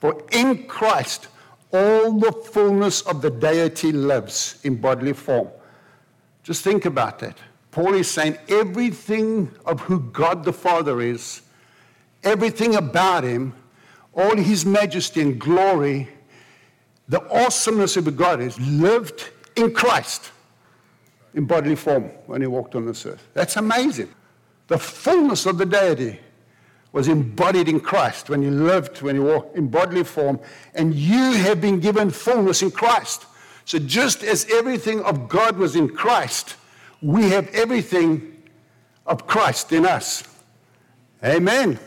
For 0.00 0.24
in 0.32 0.66
Christ, 0.66 1.28
all 1.70 2.18
the 2.18 2.32
fullness 2.32 3.02
of 3.02 3.20
the 3.20 3.28
deity 3.28 3.92
lives 3.92 4.58
in 4.64 4.76
bodily 4.76 5.12
form. 5.12 5.48
Just 6.42 6.64
think 6.64 6.86
about 6.86 7.18
that. 7.18 7.36
Paul 7.72 7.92
is 7.92 8.10
saying 8.10 8.38
everything 8.48 9.50
of 9.66 9.80
who 9.80 10.00
God 10.00 10.44
the 10.44 10.52
Father 10.54 11.02
is, 11.02 11.42
everything 12.22 12.76
about 12.76 13.22
him, 13.22 13.52
all 14.14 14.34
his 14.34 14.64
majesty 14.64 15.20
and 15.20 15.38
glory, 15.38 16.08
the 17.06 17.22
awesomeness 17.30 17.98
of 17.98 18.16
God 18.16 18.40
is 18.40 18.58
lived 18.58 19.28
in 19.56 19.74
Christ 19.74 20.30
in 21.34 21.44
bodily 21.44 21.76
form 21.76 22.04
when 22.24 22.40
he 22.40 22.46
walked 22.46 22.74
on 22.74 22.86
this 22.86 23.04
earth. 23.04 23.28
That's 23.34 23.58
amazing. 23.58 24.08
The 24.68 24.78
fullness 24.78 25.46
of 25.46 25.58
the 25.58 25.66
deity 25.66 26.20
was 26.92 27.08
embodied 27.08 27.68
in 27.68 27.80
Christ 27.80 28.30
when 28.30 28.42
he 28.42 28.50
lived, 28.50 29.02
when 29.02 29.16
he 29.16 29.20
walked 29.20 29.56
in 29.56 29.68
bodily 29.68 30.04
form, 30.04 30.38
and 30.74 30.94
you 30.94 31.32
have 31.32 31.60
been 31.60 31.80
given 31.80 32.10
fullness 32.10 32.62
in 32.62 32.70
Christ. 32.70 33.26
So 33.64 33.78
just 33.78 34.22
as 34.22 34.46
everything 34.50 35.02
of 35.02 35.28
God 35.28 35.56
was 35.56 35.74
in 35.74 35.88
Christ, 35.88 36.56
we 37.02 37.30
have 37.30 37.48
everything 37.48 38.42
of 39.06 39.26
Christ 39.26 39.72
in 39.72 39.84
us. 39.84 40.22
Amen. 41.22 41.78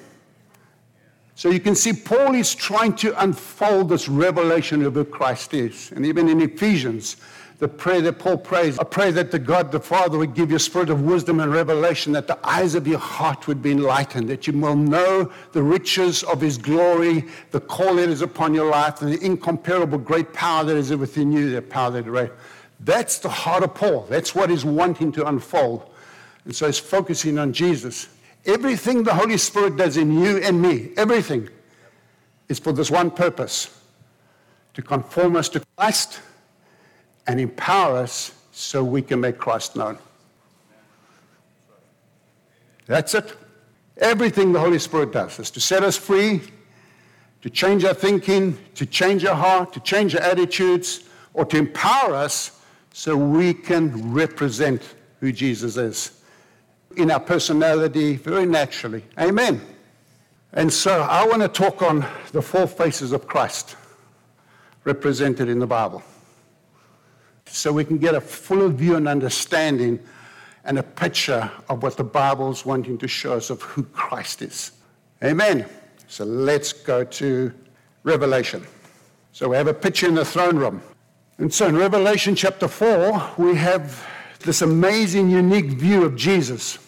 So 1.36 1.52
you 1.52 1.60
can 1.60 1.76
see 1.76 1.94
Paul 1.94 2.34
is 2.34 2.54
trying 2.54 2.96
to 2.96 3.22
unfold 3.22 3.90
this 3.90 4.10
revelation 4.10 4.84
of 4.84 4.96
who 4.96 5.06
Christ 5.06 5.54
is. 5.54 5.92
And 5.92 6.06
even 6.06 6.28
in 6.28 6.42
Ephesians, 6.42 7.18
the 7.60 7.68
prayer 7.68 8.02
that 8.02 8.20
Paul 8.20 8.38
prays. 8.38 8.78
I 8.78 8.84
pray 8.84 9.10
that 9.12 9.32
the 9.32 9.40
God 9.40 9.72
the 9.72 9.80
Father 9.80 10.18
would 10.18 10.36
give 10.36 10.52
you 10.52 10.58
a 10.58 10.60
spirit 10.60 10.90
of 10.90 11.02
wisdom 11.02 11.40
and 11.40 11.52
revelation, 11.52 12.14
that 12.14 12.28
the 12.28 12.38
eyes 12.48 12.76
of 12.76 12.88
your 12.88 13.00
heart 13.00 13.48
would 13.48 13.64
be 13.64 13.72
enlightened, 13.72 14.30
that 14.30 14.46
you 14.46 14.54
will 14.54 14.76
know 14.76 15.32
the 15.54 15.64
riches 15.64 16.22
of 16.24 16.40
his 16.40 16.58
glory, 16.58 17.26
the 17.52 17.60
call 17.60 17.96
that 17.96 18.10
is 18.10 18.22
upon 18.22 18.54
your 18.54 18.70
life, 18.70 19.02
and 19.02 19.12
the 19.12 19.26
incomparable 19.26 19.98
great 19.98 20.34
power 20.34 20.64
that 20.64 20.78
is 20.78 20.96
within 20.96 21.32
you, 21.32 21.50
the 21.50 21.62
power 21.62 21.90
that 21.90 22.08
is. 22.08 22.30
That's 22.82 23.18
the 23.18 23.30
heart 23.30 23.64
of 23.64 23.74
Paul. 23.74 24.06
That's 24.08 24.36
what 24.36 24.52
he's 24.52 24.64
wanting 24.64 25.12
to 25.14 25.28
unfold. 25.28 25.90
And 26.46 26.56
so 26.56 26.68
he's 26.68 26.78
focusing 26.78 27.40
on 27.40 27.54
Jesus. 27.54 28.08
Everything 28.46 29.04
the 29.04 29.16
Holy 29.16 29.38
Spirit 29.38 29.78
does 29.78 29.98
in 29.98 30.12
you 30.12 30.38
and 30.38 30.62
me, 30.62 30.92
everything, 30.96 31.50
is 32.50 32.60
for 32.60 32.72
this 32.72 32.92
one 32.92 33.10
purpose 33.10 33.82
to 34.76 34.84
conform 34.84 35.36
us 35.36 35.50
to 35.50 35.64
Christ 35.76 36.22
and 37.28 37.40
empower 37.40 37.98
us 37.98 38.34
so 38.52 38.84
we 38.84 39.02
can 39.02 39.20
make 39.20 39.38
Christ 39.38 39.76
known. 39.76 39.98
That's 42.88 43.14
it. 43.14 43.36
Everything 43.98 44.54
the 44.54 44.60
Holy 44.60 44.80
Spirit 44.80 45.12
does 45.12 45.40
is 45.40 45.52
to 45.52 45.60
set 45.60 45.84
us 45.84 45.98
free, 45.98 46.42
to 47.42 47.50
change 47.50 47.84
our 47.84 47.94
thinking, 47.94 48.58
to 48.76 48.86
change 48.86 49.26
our 49.26 49.36
heart, 49.36 49.74
to 49.74 49.80
change 49.82 50.16
our 50.16 50.22
attitudes, 50.22 51.04
or 51.34 51.46
to 51.46 51.58
empower 51.58 52.16
us 52.16 52.62
so 52.94 53.16
we 53.16 53.54
can 53.54 54.14
represent 54.14 54.96
who 55.20 55.32
Jesus 55.32 55.78
is 55.78 56.22
in 56.96 57.12
our 57.12 57.20
personality 57.20 58.16
very 58.16 58.46
naturally. 58.46 59.04
Amen. 59.20 59.62
And 60.54 60.72
so 60.72 61.02
I 61.04 61.26
want 61.28 61.42
to 61.42 61.48
talk 61.48 61.82
on 61.82 62.06
the 62.32 62.42
four 62.42 62.66
faces 62.66 63.12
of 63.12 63.28
Christ 63.28 63.76
represented 64.84 65.50
in 65.50 65.60
the 65.60 65.68
Bible 65.68 66.02
so 67.50 67.72
we 67.72 67.84
can 67.84 67.98
get 67.98 68.16
a 68.16 68.22
fuller 68.22 68.70
view 68.70 68.96
and 68.96 69.08
understanding 69.08 70.00
and 70.64 70.78
a 70.78 70.84
picture 70.84 71.50
of 71.70 71.82
what 71.82 71.98
the 71.98 72.04
Bible's 72.04 72.66
wanting 72.66 72.98
to 72.98 73.08
show 73.08 73.34
us 73.34 73.50
of 73.50 73.62
who 73.62 73.84
Christ 73.84 74.42
is. 74.42 74.72
Amen. 75.24 75.66
So 76.08 76.26
let's 76.26 76.74
go 76.74 77.04
to 77.04 77.54
Revelation. 78.04 78.66
So 79.32 79.50
we 79.50 79.56
have 79.56 79.68
a 79.68 79.74
picture 79.74 80.08
in 80.08 80.16
the 80.16 80.26
throne 80.26 80.58
room. 80.58 80.82
And 81.38 81.54
so 81.54 81.68
in 81.68 81.78
Revelation 81.78 82.36
chapter 82.36 82.68
4, 82.68 83.34
we 83.38 83.56
have 83.56 84.06
this 84.40 84.62
amazing, 84.62 85.30
unique 85.30 85.72
view 85.72 86.04
of 86.04 86.16
Jesus 86.16 86.80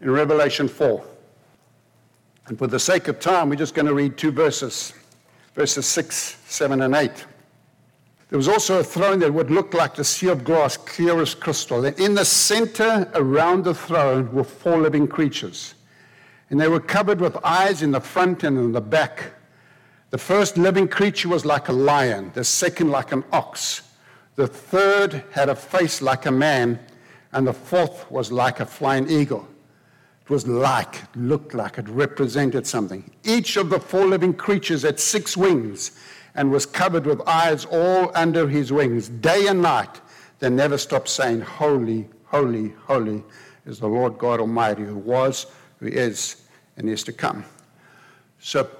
in 0.00 0.10
Revelation 0.10 0.68
4. 0.68 1.04
And 2.46 2.58
for 2.58 2.66
the 2.66 2.78
sake 2.78 3.08
of 3.08 3.20
time, 3.20 3.50
we're 3.50 3.56
just 3.56 3.74
going 3.74 3.86
to 3.86 3.94
read 3.94 4.16
two 4.16 4.30
verses 4.30 4.94
verses 5.58 5.86
6, 5.86 6.36
7, 6.46 6.82
and 6.82 6.94
8. 6.94 7.10
There 8.28 8.36
was 8.36 8.48
also 8.48 8.80
a 8.80 8.84
throne 8.84 9.20
that 9.20 9.32
would 9.32 9.50
look 9.50 9.72
like 9.72 9.94
the 9.94 10.04
sea 10.04 10.28
of 10.28 10.44
glass, 10.44 10.76
clear 10.76 11.20
as 11.20 11.34
crystal. 11.34 11.84
And 11.84 11.98
in 11.98 12.14
the 12.14 12.24
center 12.24 13.10
around 13.14 13.64
the 13.64 13.74
throne 13.74 14.30
were 14.32 14.44
four 14.44 14.78
living 14.78 15.08
creatures. 15.08 15.74
And 16.50 16.60
they 16.60 16.68
were 16.68 16.80
covered 16.80 17.20
with 17.20 17.36
eyes 17.42 17.82
in 17.82 17.90
the 17.90 18.00
front 18.00 18.44
and 18.44 18.58
in 18.58 18.72
the 18.72 18.80
back. 18.80 19.32
The 20.10 20.18
first 20.18 20.58
living 20.58 20.88
creature 20.88 21.28
was 21.28 21.44
like 21.44 21.68
a 21.68 21.72
lion, 21.72 22.30
the 22.34 22.44
second 22.44 22.90
like 22.90 23.12
an 23.12 23.24
ox. 23.32 23.82
The 24.36 24.46
third 24.46 25.24
had 25.32 25.48
a 25.48 25.54
face 25.54 26.00
like 26.00 26.26
a 26.26 26.30
man, 26.30 26.78
and 27.32 27.46
the 27.46 27.52
fourth 27.52 28.10
was 28.10 28.30
like 28.30 28.60
a 28.60 28.66
flying 28.66 29.08
eagle. 29.10 29.46
It 30.22 30.30
was 30.30 30.46
like, 30.46 30.96
looked 31.16 31.54
like, 31.54 31.78
it 31.78 31.88
represented 31.88 32.66
something. 32.66 33.10
Each 33.24 33.56
of 33.56 33.70
the 33.70 33.80
four 33.80 34.06
living 34.06 34.34
creatures 34.34 34.82
had 34.82 35.00
six 35.00 35.36
wings 35.36 35.98
and 36.38 36.52
was 36.52 36.64
covered 36.64 37.04
with 37.04 37.20
eyes 37.26 37.64
all 37.64 38.12
under 38.14 38.46
his 38.46 38.72
wings. 38.72 39.08
Day 39.08 39.48
and 39.48 39.60
night, 39.60 40.00
they 40.38 40.48
never 40.48 40.78
stopped 40.78 41.08
saying, 41.08 41.40
Holy, 41.40 42.08
holy, 42.26 42.68
holy 42.86 43.24
is 43.66 43.80
the 43.80 43.88
Lord 43.88 44.18
God 44.18 44.38
Almighty, 44.38 44.84
who 44.84 44.98
was, 44.98 45.46
who 45.80 45.88
is, 45.88 46.44
and 46.76 46.88
is 46.88 47.02
to 47.02 47.12
come. 47.12 47.44
So 48.38 48.70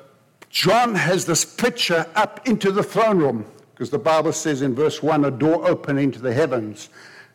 John 0.51 0.95
has 0.95 1.27
this 1.27 1.45
picture 1.45 2.07
up 2.15 2.47
into 2.47 2.71
the 2.71 2.85
throne 2.85 3.19
room, 3.19 3.45
because 3.75 3.91
the 3.91 3.99
Bible 3.99 4.33
says 4.33 4.63
in 4.63 4.77
verse 4.77 5.03
1 5.03 5.25
a 5.25 5.31
door 5.33 5.69
opening 5.69 6.05
into 6.05 6.21
the 6.21 6.33
heavens. 6.33 6.91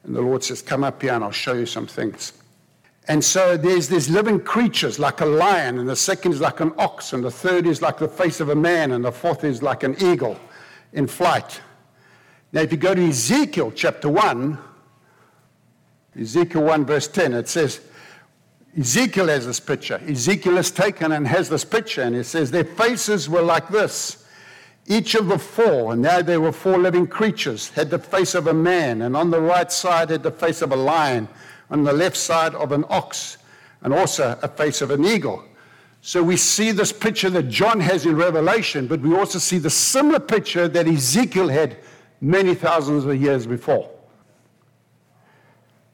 And 0.06 0.16
the 0.16 0.22
Lord 0.22 0.42
says, 0.42 0.62
Come 0.62 0.86
up 0.86 1.02
here 1.02 1.12
and 1.12 1.24
I'll 1.26 1.32
show 1.32 1.54
you 1.54 1.66
some 1.66 1.86
things. 1.86 2.32
And 3.08 3.24
so 3.24 3.58
there's 3.58 3.90
these 3.90 4.10
living 4.10 4.40
creatures 4.40 4.98
like 4.98 5.20
a 5.20 5.26
lion, 5.26 5.78
and 5.78 5.90
the 5.90 5.96
second 5.96 6.32
is 6.32 6.40
like 6.40 6.62
an 6.62 6.74
ox, 6.78 7.12
and 7.12 7.24
the 7.24 7.32
third 7.32 7.68
is 7.68 7.82
like 7.82 7.98
the 7.98 8.08
face 8.08 8.40
of 8.40 8.50
a 8.50 8.56
man, 8.56 8.92
and 8.92 9.04
the 9.04 9.12
fourth 9.12 9.44
is 9.44 9.62
like 9.62 9.84
an 9.84 10.02
eagle 10.02 10.40
in 10.94 11.08
flight. 11.08 11.60
Now, 12.54 12.62
if 12.62 12.72
you 12.72 12.78
go 12.78 12.96
to 12.96 13.06
Ezekiel 13.06 13.72
chapter 13.72 14.08
1, 14.08 14.58
Ezekiel 16.18 16.64
1, 16.64 16.86
verse 16.86 17.08
10, 17.08 17.34
it 17.34 17.50
says, 17.50 17.82
Ezekiel 18.78 19.28
has 19.28 19.46
this 19.46 19.60
picture. 19.60 20.02
Ezekiel 20.08 20.58
is 20.58 20.72
taken 20.72 21.12
and 21.12 21.28
has 21.28 21.50
this 21.50 21.66
picture, 21.66 22.04
and 22.04 22.16
it 22.16 22.24
says, 22.24 22.52
Their 22.52 22.64
faces 22.64 23.30
were 23.30 23.42
like 23.42 23.68
this. 23.70 24.26
Each 24.86 25.16
of 25.16 25.28
the 25.28 25.40
four, 25.40 25.94
and 25.94 26.02
now 26.02 26.22
there 26.22 26.42
were 26.42 26.52
four 26.52 26.78
living 26.78 27.08
creatures, 27.08 27.70
had 27.70 27.90
the 27.90 28.00
face 28.00 28.34
of 28.34 28.48
a 28.48 28.54
man, 28.54 29.02
and 29.02 29.16
on 29.16 29.32
the 29.32 29.42
right 29.42 29.72
side 29.72 30.10
had 30.10 30.24
the 30.24 30.32
face 30.32 30.62
of 30.62 30.72
a 30.72 30.76
lion 30.76 31.28
on 31.74 31.84
the 31.84 31.92
left 31.92 32.16
side 32.16 32.54
of 32.54 32.72
an 32.72 32.86
ox 32.90 33.38
and 33.82 33.94
also 33.94 34.38
a 34.44 34.48
face 34.48 34.82
of 34.82 34.92
an 34.92 35.04
eagle. 35.04 35.44
So 36.02 36.22
we 36.22 36.38
see 36.38 36.72
this 36.72 36.94
picture 36.94 37.32
that 37.32 37.50
John 37.50 37.80
has 37.80 38.06
in 38.06 38.16
Revelation, 38.16 38.86
but 38.86 39.02
we 39.02 39.16
also 39.16 39.40
see 39.40 39.58
the 39.58 39.72
similar 39.72 40.20
picture 40.20 40.68
that 40.68 40.88
Ezekiel 40.88 41.50
had 41.50 41.78
many 42.22 42.54
thousands 42.54 43.06
of 43.06 43.20
years 43.20 43.48
before. 43.48 43.90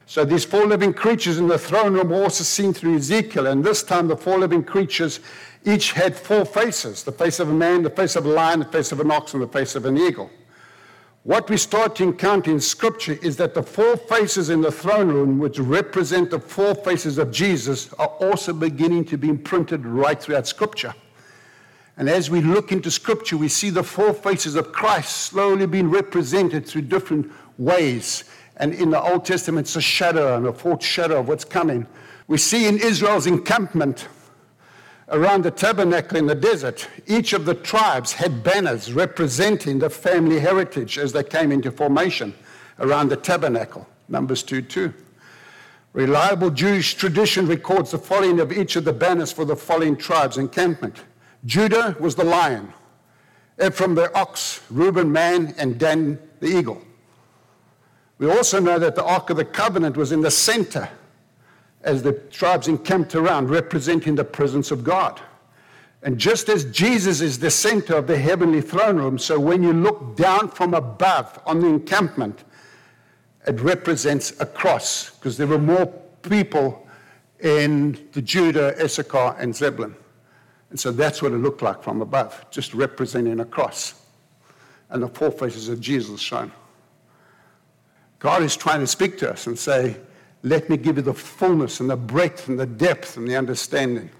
So 0.04 0.24
these 0.24 0.44
four 0.44 0.66
living 0.66 0.92
creatures 0.92 1.38
in 1.38 1.48
the 1.48 1.58
throne 1.58 1.94
room 1.94 2.10
were 2.10 2.24
also 2.24 2.44
seen 2.44 2.74
through 2.74 2.96
Ezekiel, 2.96 3.46
and 3.46 3.64
this 3.64 3.82
time 3.82 4.06
the 4.06 4.16
four 4.16 4.38
living 4.38 4.62
creatures 4.62 5.20
each 5.64 5.92
had 5.92 6.14
four 6.14 6.44
faces 6.44 7.04
the 7.04 7.12
face 7.12 7.40
of 7.40 7.48
a 7.48 7.54
man, 7.54 7.82
the 7.82 7.90
face 7.90 8.16
of 8.16 8.26
a 8.26 8.28
lion, 8.28 8.58
the 8.58 8.66
face 8.66 8.92
of 8.92 9.00
an 9.00 9.10
ox, 9.10 9.32
and 9.32 9.42
the 9.42 9.48
face 9.48 9.74
of 9.74 9.86
an 9.86 9.96
eagle. 9.96 10.30
What 11.22 11.50
we 11.50 11.58
start 11.58 11.96
to 11.96 12.02
encounter 12.02 12.50
in 12.50 12.60
Scripture 12.60 13.18
is 13.20 13.36
that 13.36 13.52
the 13.52 13.62
four 13.62 13.98
faces 13.98 14.48
in 14.48 14.62
the 14.62 14.72
throne 14.72 15.08
room, 15.08 15.38
which 15.38 15.58
represent 15.58 16.30
the 16.30 16.40
four 16.40 16.74
faces 16.74 17.18
of 17.18 17.30
Jesus, 17.30 17.92
are 17.94 18.06
also 18.06 18.54
beginning 18.54 19.04
to 19.06 19.18
be 19.18 19.28
imprinted 19.28 19.84
right 19.84 20.20
throughout 20.20 20.46
Scripture. 20.46 20.94
And 21.98 22.08
as 22.08 22.30
we 22.30 22.40
look 22.40 22.72
into 22.72 22.90
Scripture, 22.90 23.36
we 23.36 23.48
see 23.48 23.68
the 23.68 23.82
four 23.82 24.14
faces 24.14 24.54
of 24.54 24.72
Christ 24.72 25.14
slowly 25.14 25.66
being 25.66 25.90
represented 25.90 26.66
through 26.66 26.82
different 26.82 27.30
ways. 27.58 28.24
And 28.56 28.72
in 28.72 28.90
the 28.90 29.02
Old 29.02 29.26
Testament, 29.26 29.66
it's 29.66 29.76
a 29.76 29.82
shadow 29.82 30.38
and 30.38 30.46
a 30.46 30.54
foreshadow 30.54 31.20
of 31.20 31.28
what's 31.28 31.44
coming. 31.44 31.86
We 32.28 32.38
see 32.38 32.66
in 32.66 32.78
Israel's 32.78 33.26
encampment 33.26 34.08
around 35.10 35.42
the 35.42 35.50
tabernacle 35.50 36.16
in 36.16 36.26
the 36.26 36.34
desert, 36.34 36.88
each 37.06 37.32
of 37.32 37.44
the 37.44 37.54
tribes 37.54 38.12
had 38.12 38.42
banners 38.42 38.92
representing 38.92 39.78
the 39.78 39.90
family 39.90 40.38
heritage 40.38 40.98
as 40.98 41.12
they 41.12 41.24
came 41.24 41.52
into 41.52 41.70
formation 41.70 42.34
around 42.78 43.08
the 43.08 43.16
tabernacle. 43.16 43.86
Numbers 44.08 44.42
2 44.42 44.62
2. 44.62 44.94
Reliable 45.92 46.50
Jewish 46.50 46.94
tradition 46.94 47.46
records 47.46 47.90
the 47.90 47.98
following 47.98 48.38
of 48.38 48.52
each 48.52 48.76
of 48.76 48.84
the 48.84 48.92
banners 48.92 49.32
for 49.32 49.44
the 49.44 49.56
following 49.56 49.96
tribes' 49.96 50.38
encampment. 50.38 51.02
Judah 51.44 51.96
was 51.98 52.14
the 52.14 52.24
lion, 52.24 52.72
Ephraim 53.62 53.96
the 53.96 54.14
ox, 54.16 54.62
Reuben 54.70 55.10
man, 55.10 55.54
and 55.58 55.78
Dan 55.78 56.18
the 56.38 56.46
eagle. 56.46 56.80
We 58.18 58.30
also 58.30 58.60
know 58.60 58.78
that 58.78 58.94
the 58.94 59.04
Ark 59.04 59.30
of 59.30 59.36
the 59.36 59.44
Covenant 59.44 59.96
was 59.96 60.12
in 60.12 60.20
the 60.20 60.30
center 60.30 60.88
as 61.82 62.02
the 62.02 62.12
tribes 62.12 62.68
encamped 62.68 63.14
around, 63.14 63.50
representing 63.50 64.14
the 64.14 64.24
presence 64.24 64.70
of 64.70 64.84
God. 64.84 65.20
And 66.02 66.18
just 66.18 66.48
as 66.48 66.64
Jesus 66.66 67.20
is 67.20 67.38
the 67.38 67.50
center 67.50 67.96
of 67.96 68.06
the 68.06 68.18
heavenly 68.18 68.62
throne 68.62 68.96
room, 68.96 69.18
so 69.18 69.38
when 69.38 69.62
you 69.62 69.72
look 69.72 70.16
down 70.16 70.48
from 70.48 70.74
above 70.74 71.38
on 71.44 71.60
the 71.60 71.66
encampment, 71.66 72.44
it 73.46 73.60
represents 73.60 74.38
a 74.40 74.46
cross 74.46 75.10
because 75.10 75.36
there 75.36 75.46
were 75.46 75.58
more 75.58 75.86
people 76.22 76.86
in 77.40 78.08
the 78.12 78.22
Judah, 78.22 78.74
Issachar, 78.82 79.36
and 79.38 79.54
Zebulun. 79.54 79.94
And 80.70 80.78
so 80.78 80.92
that's 80.92 81.20
what 81.20 81.32
it 81.32 81.38
looked 81.38 81.62
like 81.62 81.82
from 81.82 82.00
above, 82.00 82.46
just 82.50 82.74
representing 82.74 83.40
a 83.40 83.44
cross. 83.44 83.94
And 84.88 85.02
the 85.02 85.08
four 85.08 85.30
faces 85.30 85.68
of 85.68 85.80
Jesus 85.80 86.20
shown. 86.20 86.52
God 88.18 88.42
is 88.42 88.56
trying 88.56 88.80
to 88.80 88.86
speak 88.86 89.18
to 89.18 89.30
us 89.30 89.46
and 89.46 89.58
say, 89.58 89.96
let 90.42 90.70
me 90.70 90.76
give 90.76 90.96
you 90.96 91.02
the 91.02 91.14
fullness 91.14 91.80
and 91.80 91.90
the 91.90 91.96
breadth 91.96 92.48
and 92.48 92.58
the 92.58 92.66
depth 92.66 93.16
and 93.16 93.28
the 93.28 93.36
understanding. 93.36 94.10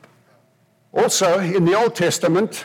Also, 0.92 1.38
in 1.38 1.64
the 1.64 1.74
Old 1.74 1.94
Testament, 1.94 2.64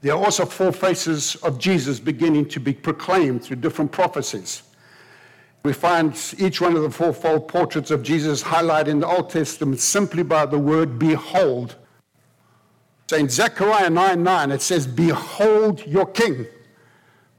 there 0.00 0.14
are 0.14 0.24
also 0.24 0.46
four 0.46 0.72
faces 0.72 1.36
of 1.36 1.58
Jesus 1.58 2.00
beginning 2.00 2.48
to 2.48 2.60
be 2.60 2.72
proclaimed 2.72 3.44
through 3.44 3.56
different 3.56 3.92
prophecies. 3.92 4.62
We 5.64 5.72
find 5.72 6.18
each 6.38 6.60
one 6.60 6.74
of 6.74 6.82
the 6.82 6.90
fourfold 6.90 7.46
portraits 7.46 7.90
of 7.90 8.02
Jesus 8.02 8.42
highlighted 8.42 8.88
in 8.88 9.00
the 9.00 9.06
Old 9.06 9.30
Testament 9.30 9.78
simply 9.80 10.22
by 10.22 10.46
the 10.46 10.58
word 10.58 10.98
behold. 10.98 11.76
So 13.08 13.16
in 13.16 13.28
Zechariah 13.28 13.90
9 13.90 14.22
9, 14.22 14.50
it 14.50 14.62
says, 14.62 14.86
Behold 14.86 15.86
your 15.86 16.06
king. 16.06 16.46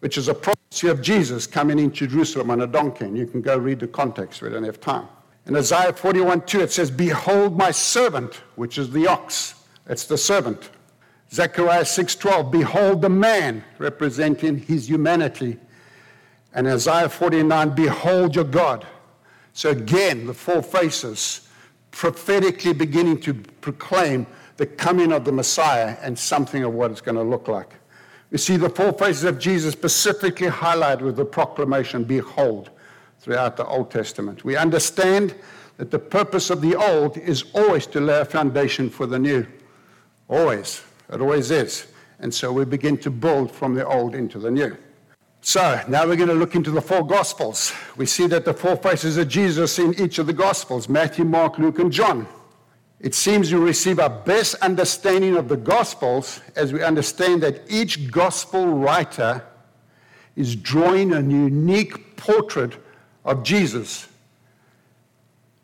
which 0.04 0.18
is 0.18 0.28
a 0.28 0.34
prophecy 0.34 0.90
of 0.90 1.02
Jesus 1.02 1.48
coming 1.48 1.80
into 1.80 2.06
Jerusalem 2.06 2.50
on 2.52 2.60
a 2.60 2.68
donkey. 2.68 3.06
And 3.06 3.18
you 3.18 3.25
can 3.25 3.40
go 3.40 3.58
read 3.58 3.80
the 3.80 3.88
context, 3.88 4.42
we 4.42 4.50
don't 4.50 4.66
have 4.66 4.82
time. 4.82 5.08
In 5.46 5.56
Isaiah 5.56 5.94
41 5.94 6.42
2, 6.42 6.62
it 6.62 6.72
says, 6.72 6.90
Behold 6.90 7.58
my 7.58 7.72
servant, 7.72 8.36
which 8.56 8.78
is 8.78 8.92
the 8.92 9.08
ox. 9.08 9.56
It's 9.88 10.06
the 10.06 10.18
servant. 10.18 10.70
Zechariah 11.34 11.84
6:12, 11.84 12.52
behold 12.52 13.02
the 13.02 13.10
man 13.10 13.64
representing 13.80 14.60
his 14.60 14.88
humanity. 14.88 15.58
And 16.54 16.68
Isaiah 16.68 17.10
49, 17.10 17.72
behold 17.72 18.36
your 18.36 18.46
God. 18.46 18.86
So 19.54 19.72
again, 19.72 20.28
the 20.28 20.34
four 20.36 20.62
faces 20.62 21.48
prophetically 21.90 22.74
beginning 22.74 23.20
to 23.22 23.34
proclaim 23.34 24.28
the 24.58 24.68
coming 24.68 25.12
of 25.12 25.26
the 25.26 25.32
Messiah 25.32 25.98
and 26.02 26.18
something 26.18 26.64
of 26.64 26.74
what 26.74 26.92
it's 26.92 27.02
going 27.02 27.18
to 27.18 27.24
look 27.24 27.48
like. 27.48 27.74
You 28.30 28.38
see 28.38 28.58
the 28.58 28.70
four 28.70 28.94
faces 28.94 29.24
of 29.24 29.40
Jesus 29.40 29.74
specifically 29.74 30.48
highlighted 30.48 31.02
with 31.02 31.16
the 31.16 31.26
proclamation, 31.26 32.04
Behold, 32.04 32.70
throughout 33.24 33.56
the 33.56 33.65
Old 33.65 33.89
Testament. 33.89 34.44
We 34.44 34.58
understand 34.58 35.34
that 35.77 35.92
the 35.92 36.00
purpose 36.00 36.50
of 36.50 36.60
the 36.60 36.75
old 36.75 37.18
is 37.18 37.46
always 37.53 37.88
to 37.88 38.01
lay 38.01 38.20
a 38.20 38.25
foundation 38.25 38.89
for 38.89 39.06
the 39.06 39.18
new. 39.18 39.48
Always. 40.27 40.84
It 41.12 41.22
always 41.22 41.50
is. 41.50 41.88
And 42.20 42.34
so 42.34 42.51
we 42.51 42.65
begin 42.65 42.98
to 42.98 43.10
build 43.10 43.50
from 43.50 43.75
the 43.75 43.88
old 43.88 44.13
into 44.13 44.39
the 44.39 44.51
new. 44.51 44.77
So 45.39 45.82
now 45.88 46.06
we're 46.06 46.18
going 46.18 46.30
to 46.30 46.36
look 46.36 46.56
into 46.56 46.72
the 46.72 46.82
four 46.82 47.08
Gospels. 47.08 47.74
We 47.96 48.06
see 48.06 48.27
that 48.27 48.44
the 48.44 48.53
four 48.53 48.75
faces 48.75 49.18
of 49.18 49.30
Jesus 49.30 49.80
in 49.80 49.98
each 49.98 50.20
of 50.20 50.27
the 50.27 50.34
Gospels 50.34 50.89
Matthew, 50.89 51.24
Mark, 51.24 51.58
Luke, 51.58 51.80
and 51.80 51.92
John. 51.92 52.27
It 53.00 53.15
seems 53.15 53.53
we 53.53 53.60
receive 53.60 54.00
our 54.00 54.10
best 54.10 54.56
understanding 54.56 55.38
of 55.38 55.48
the 55.48 55.58
Gospels 55.58 56.42
as 56.58 56.74
we 56.74 56.84
understand 56.84 57.42
that 57.44 57.62
each 57.70 58.12
Gospel 58.12 58.68
writer 58.68 59.46
is 60.36 60.56
drawing 60.58 61.13
a 61.13 61.22
unique 61.22 62.18
portrait 62.18 62.83
of 63.25 63.44
Jesus 63.44 64.08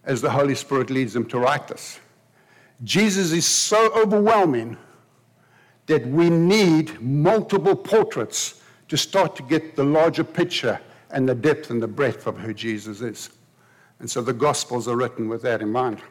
as 0.03 0.21
the 0.21 0.29
Holy 0.29 0.55
Spirit 0.55 0.89
leads 0.89 1.13
them 1.13 1.25
to 1.27 1.39
write 1.39 1.67
this. 1.67 1.99
Jesus 2.83 3.31
is 3.31 3.45
so 3.45 3.91
overwhelming 3.93 4.77
that 5.87 6.05
we 6.07 6.29
need 6.29 7.01
multiple 7.01 7.75
portraits 7.75 8.61
to 8.87 8.97
start 8.97 9.35
to 9.35 9.43
get 9.43 9.75
the 9.75 9.83
larger 9.83 10.23
picture 10.23 10.79
and 11.11 11.27
the 11.27 11.35
depth 11.35 11.69
and 11.69 11.81
the 11.81 11.87
breadth 11.87 12.27
of 12.27 12.37
who 12.37 12.53
Jesus 12.53 13.01
is. 13.01 13.29
And 13.99 14.09
so 14.09 14.21
the 14.21 14.33
Gospels 14.33 14.87
are 14.87 14.95
written 14.95 15.27
with 15.27 15.41
that 15.41 15.61
in 15.61 15.71
mind. 15.71 16.01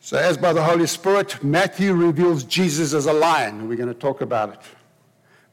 So, 0.00 0.18
as 0.18 0.36
by 0.36 0.52
the 0.52 0.62
Holy 0.62 0.86
Spirit, 0.86 1.42
Matthew 1.42 1.94
reveals 1.94 2.44
Jesus 2.44 2.92
as 2.92 3.06
a 3.06 3.12
lion, 3.12 3.68
we're 3.68 3.76
going 3.76 3.88
to 3.88 3.94
talk 3.94 4.20
about 4.20 4.52
it. 4.52 4.60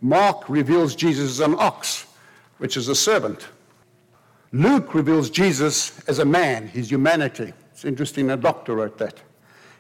Mark 0.02 0.50
reveals 0.50 0.96
Jesus 0.96 1.30
as 1.30 1.40
an 1.40 1.56
ox, 1.58 2.06
which 2.58 2.76
is 2.76 2.90
a 2.90 2.96
servant. 2.96 3.48
Luke 4.54 4.94
reveals 4.94 5.30
Jesus 5.30 6.00
as 6.08 6.20
a 6.20 6.26
man, 6.26 6.68
his 6.68 6.92
humanity. 6.92 7.54
It's 7.72 7.86
interesting, 7.86 8.30
a 8.32 8.38
doctor 8.38 8.76
wrote 8.76 8.98
that. 8.98 9.20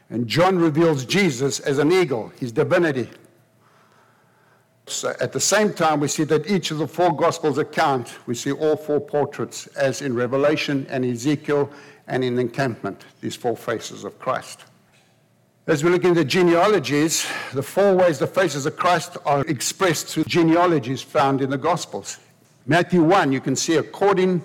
And 0.10 0.28
John 0.28 0.58
reveals 0.58 1.06
Jesus 1.06 1.60
as 1.60 1.78
an 1.78 1.92
eagle, 1.92 2.30
his 2.40 2.52
divinity. 2.52 3.10
So 4.88 5.14
at 5.20 5.32
the 5.32 5.40
same 5.40 5.74
time, 5.74 6.00
we 6.00 6.08
see 6.08 6.24
that 6.26 6.50
each 6.50 6.72
of 6.72 6.78
the 6.78 6.88
four 6.88 7.16
Gospels 7.16 7.58
account, 7.58 8.14
we 8.26 8.36
see 8.36 8.52
all 8.52 8.76
four 8.76 9.00
portraits, 9.00 9.68
as 9.68 10.02
in 10.02 10.14
Revelation 10.16 10.86
and 10.90 11.06
Ezekiel 11.06 11.70
and 12.08 12.24
in 12.24 12.40
encampment, 12.40 13.06
these 13.22 13.36
four 13.36 13.56
faces 13.56 14.04
of 14.04 14.20
Christ. 14.20 14.66
As 15.68 15.84
we 15.84 15.92
look 15.92 16.04
into 16.04 16.26
genealogies, 16.26 17.26
the 17.54 17.64
four 17.64 17.96
ways 17.96 18.20
the 18.20 18.28
faces 18.28 18.66
of 18.66 18.76
Christ 18.76 19.18
are 19.26 19.42
expressed 19.46 20.08
through 20.08 20.26
genealogies 20.26 21.02
found 21.02 21.42
in 21.42 21.50
the 21.50 21.58
Gospels. 21.58 22.18
Matthew 22.66 23.04
1, 23.04 23.32
you 23.32 23.40
can 23.40 23.56
see 23.56 23.76
according 23.76 24.44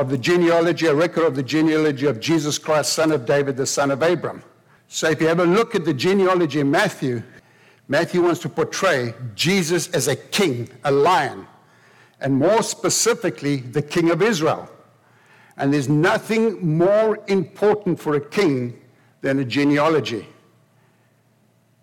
of 0.00 0.08
the 0.08 0.16
genealogy, 0.16 0.86
a 0.86 0.94
record 0.94 1.24
of 1.24 1.36
the 1.36 1.42
genealogy 1.42 2.06
of 2.06 2.20
Jesus 2.20 2.56
Christ, 2.56 2.94
son 2.94 3.12
of 3.12 3.26
David, 3.26 3.58
the 3.58 3.66
son 3.66 3.90
of 3.90 4.00
Abram. 4.00 4.42
So 4.88 5.10
if 5.10 5.20
you 5.20 5.26
have 5.26 5.40
a 5.40 5.44
look 5.44 5.74
at 5.74 5.84
the 5.84 5.92
genealogy 5.92 6.60
in 6.60 6.70
Matthew, 6.70 7.22
Matthew 7.86 8.22
wants 8.22 8.40
to 8.40 8.48
portray 8.48 9.12
Jesus 9.34 9.88
as 9.88 10.08
a 10.08 10.16
king, 10.16 10.70
a 10.84 10.90
lion, 10.90 11.46
and 12.18 12.34
more 12.34 12.62
specifically, 12.62 13.56
the 13.56 13.82
king 13.82 14.10
of 14.10 14.22
Israel. 14.22 14.70
And 15.58 15.74
there's 15.74 15.90
nothing 15.90 16.78
more 16.78 17.18
important 17.26 18.00
for 18.00 18.14
a 18.16 18.20
king 18.20 18.80
than 19.20 19.38
a 19.38 19.44
genealogy. 19.44 20.26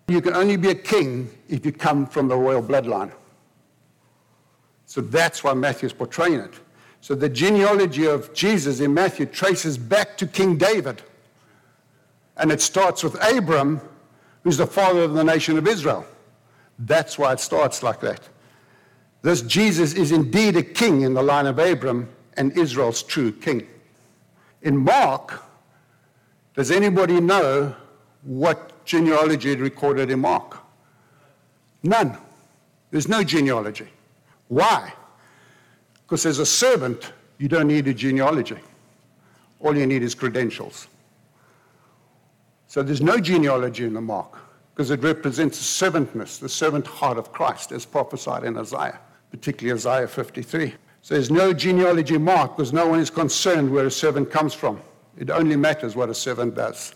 You 0.08 0.20
can 0.20 0.34
only 0.34 0.56
be 0.56 0.70
a 0.70 0.74
king 0.74 1.30
if 1.48 1.64
you 1.64 1.70
come 1.70 2.04
from 2.04 2.26
the 2.26 2.36
royal 2.36 2.64
bloodline. 2.64 3.12
So 4.86 5.02
that's 5.02 5.44
why 5.44 5.54
Matthew 5.54 5.86
is 5.86 5.92
portraying 5.92 6.40
it. 6.40 6.54
So 7.00 7.14
the 7.14 7.28
genealogy 7.28 8.06
of 8.06 8.34
Jesus 8.34 8.80
in 8.80 8.92
Matthew 8.92 9.26
traces 9.26 9.78
back 9.78 10.16
to 10.18 10.26
King 10.26 10.56
David. 10.56 11.02
And 12.36 12.52
it 12.52 12.60
starts 12.60 13.02
with 13.02 13.16
Abram, 13.22 13.80
who's 14.42 14.56
the 14.56 14.66
father 14.66 15.02
of 15.02 15.14
the 15.14 15.24
nation 15.24 15.58
of 15.58 15.66
Israel. 15.66 16.04
That's 16.78 17.18
why 17.18 17.32
it 17.32 17.40
starts 17.40 17.82
like 17.82 18.00
that. 18.00 18.20
This 19.22 19.42
Jesus 19.42 19.94
is 19.94 20.12
indeed 20.12 20.56
a 20.56 20.62
king 20.62 21.02
in 21.02 21.14
the 21.14 21.22
line 21.22 21.46
of 21.46 21.58
Abram, 21.58 22.08
and 22.36 22.56
Israel's 22.56 23.02
true 23.02 23.32
king. 23.32 23.66
In 24.62 24.76
Mark, 24.76 25.42
does 26.54 26.70
anybody 26.70 27.20
know 27.20 27.74
what 28.22 28.84
genealogy 28.84 29.50
is 29.50 29.56
recorded 29.56 30.10
in 30.10 30.20
Mark? 30.20 30.58
None. 31.82 32.16
There's 32.90 33.08
no 33.08 33.22
genealogy. 33.22 33.88
Why? 34.48 34.92
Because 36.08 36.24
as 36.24 36.38
a 36.38 36.46
servant, 36.46 37.12
you 37.36 37.48
don't 37.48 37.68
need 37.68 37.86
a 37.86 37.92
genealogy. 37.92 38.56
All 39.60 39.76
you 39.76 39.86
need 39.86 40.02
is 40.02 40.14
credentials. 40.14 40.88
So 42.66 42.82
there's 42.82 43.02
no 43.02 43.20
genealogy 43.20 43.84
in 43.84 43.92
the 43.92 44.00
Mark 44.00 44.38
because 44.74 44.90
it 44.90 45.02
represents 45.02 45.58
the 45.58 45.64
servantness, 45.64 46.38
the 46.38 46.48
servant 46.48 46.86
heart 46.86 47.18
of 47.18 47.30
Christ 47.30 47.72
as 47.72 47.84
prophesied 47.84 48.44
in 48.44 48.56
Isaiah, 48.56 48.98
particularly 49.30 49.76
Isaiah 49.76 50.08
53. 50.08 50.72
So 51.02 51.14
there's 51.14 51.30
no 51.30 51.52
genealogy 51.52 52.16
mark 52.16 52.56
because 52.56 52.72
no 52.72 52.86
one 52.86 53.00
is 53.00 53.10
concerned 53.10 53.70
where 53.70 53.86
a 53.86 53.90
servant 53.90 54.30
comes 54.30 54.54
from. 54.54 54.80
It 55.18 55.28
only 55.30 55.56
matters 55.56 55.94
what 55.94 56.08
a 56.08 56.14
servant 56.14 56.54
does. 56.54 56.94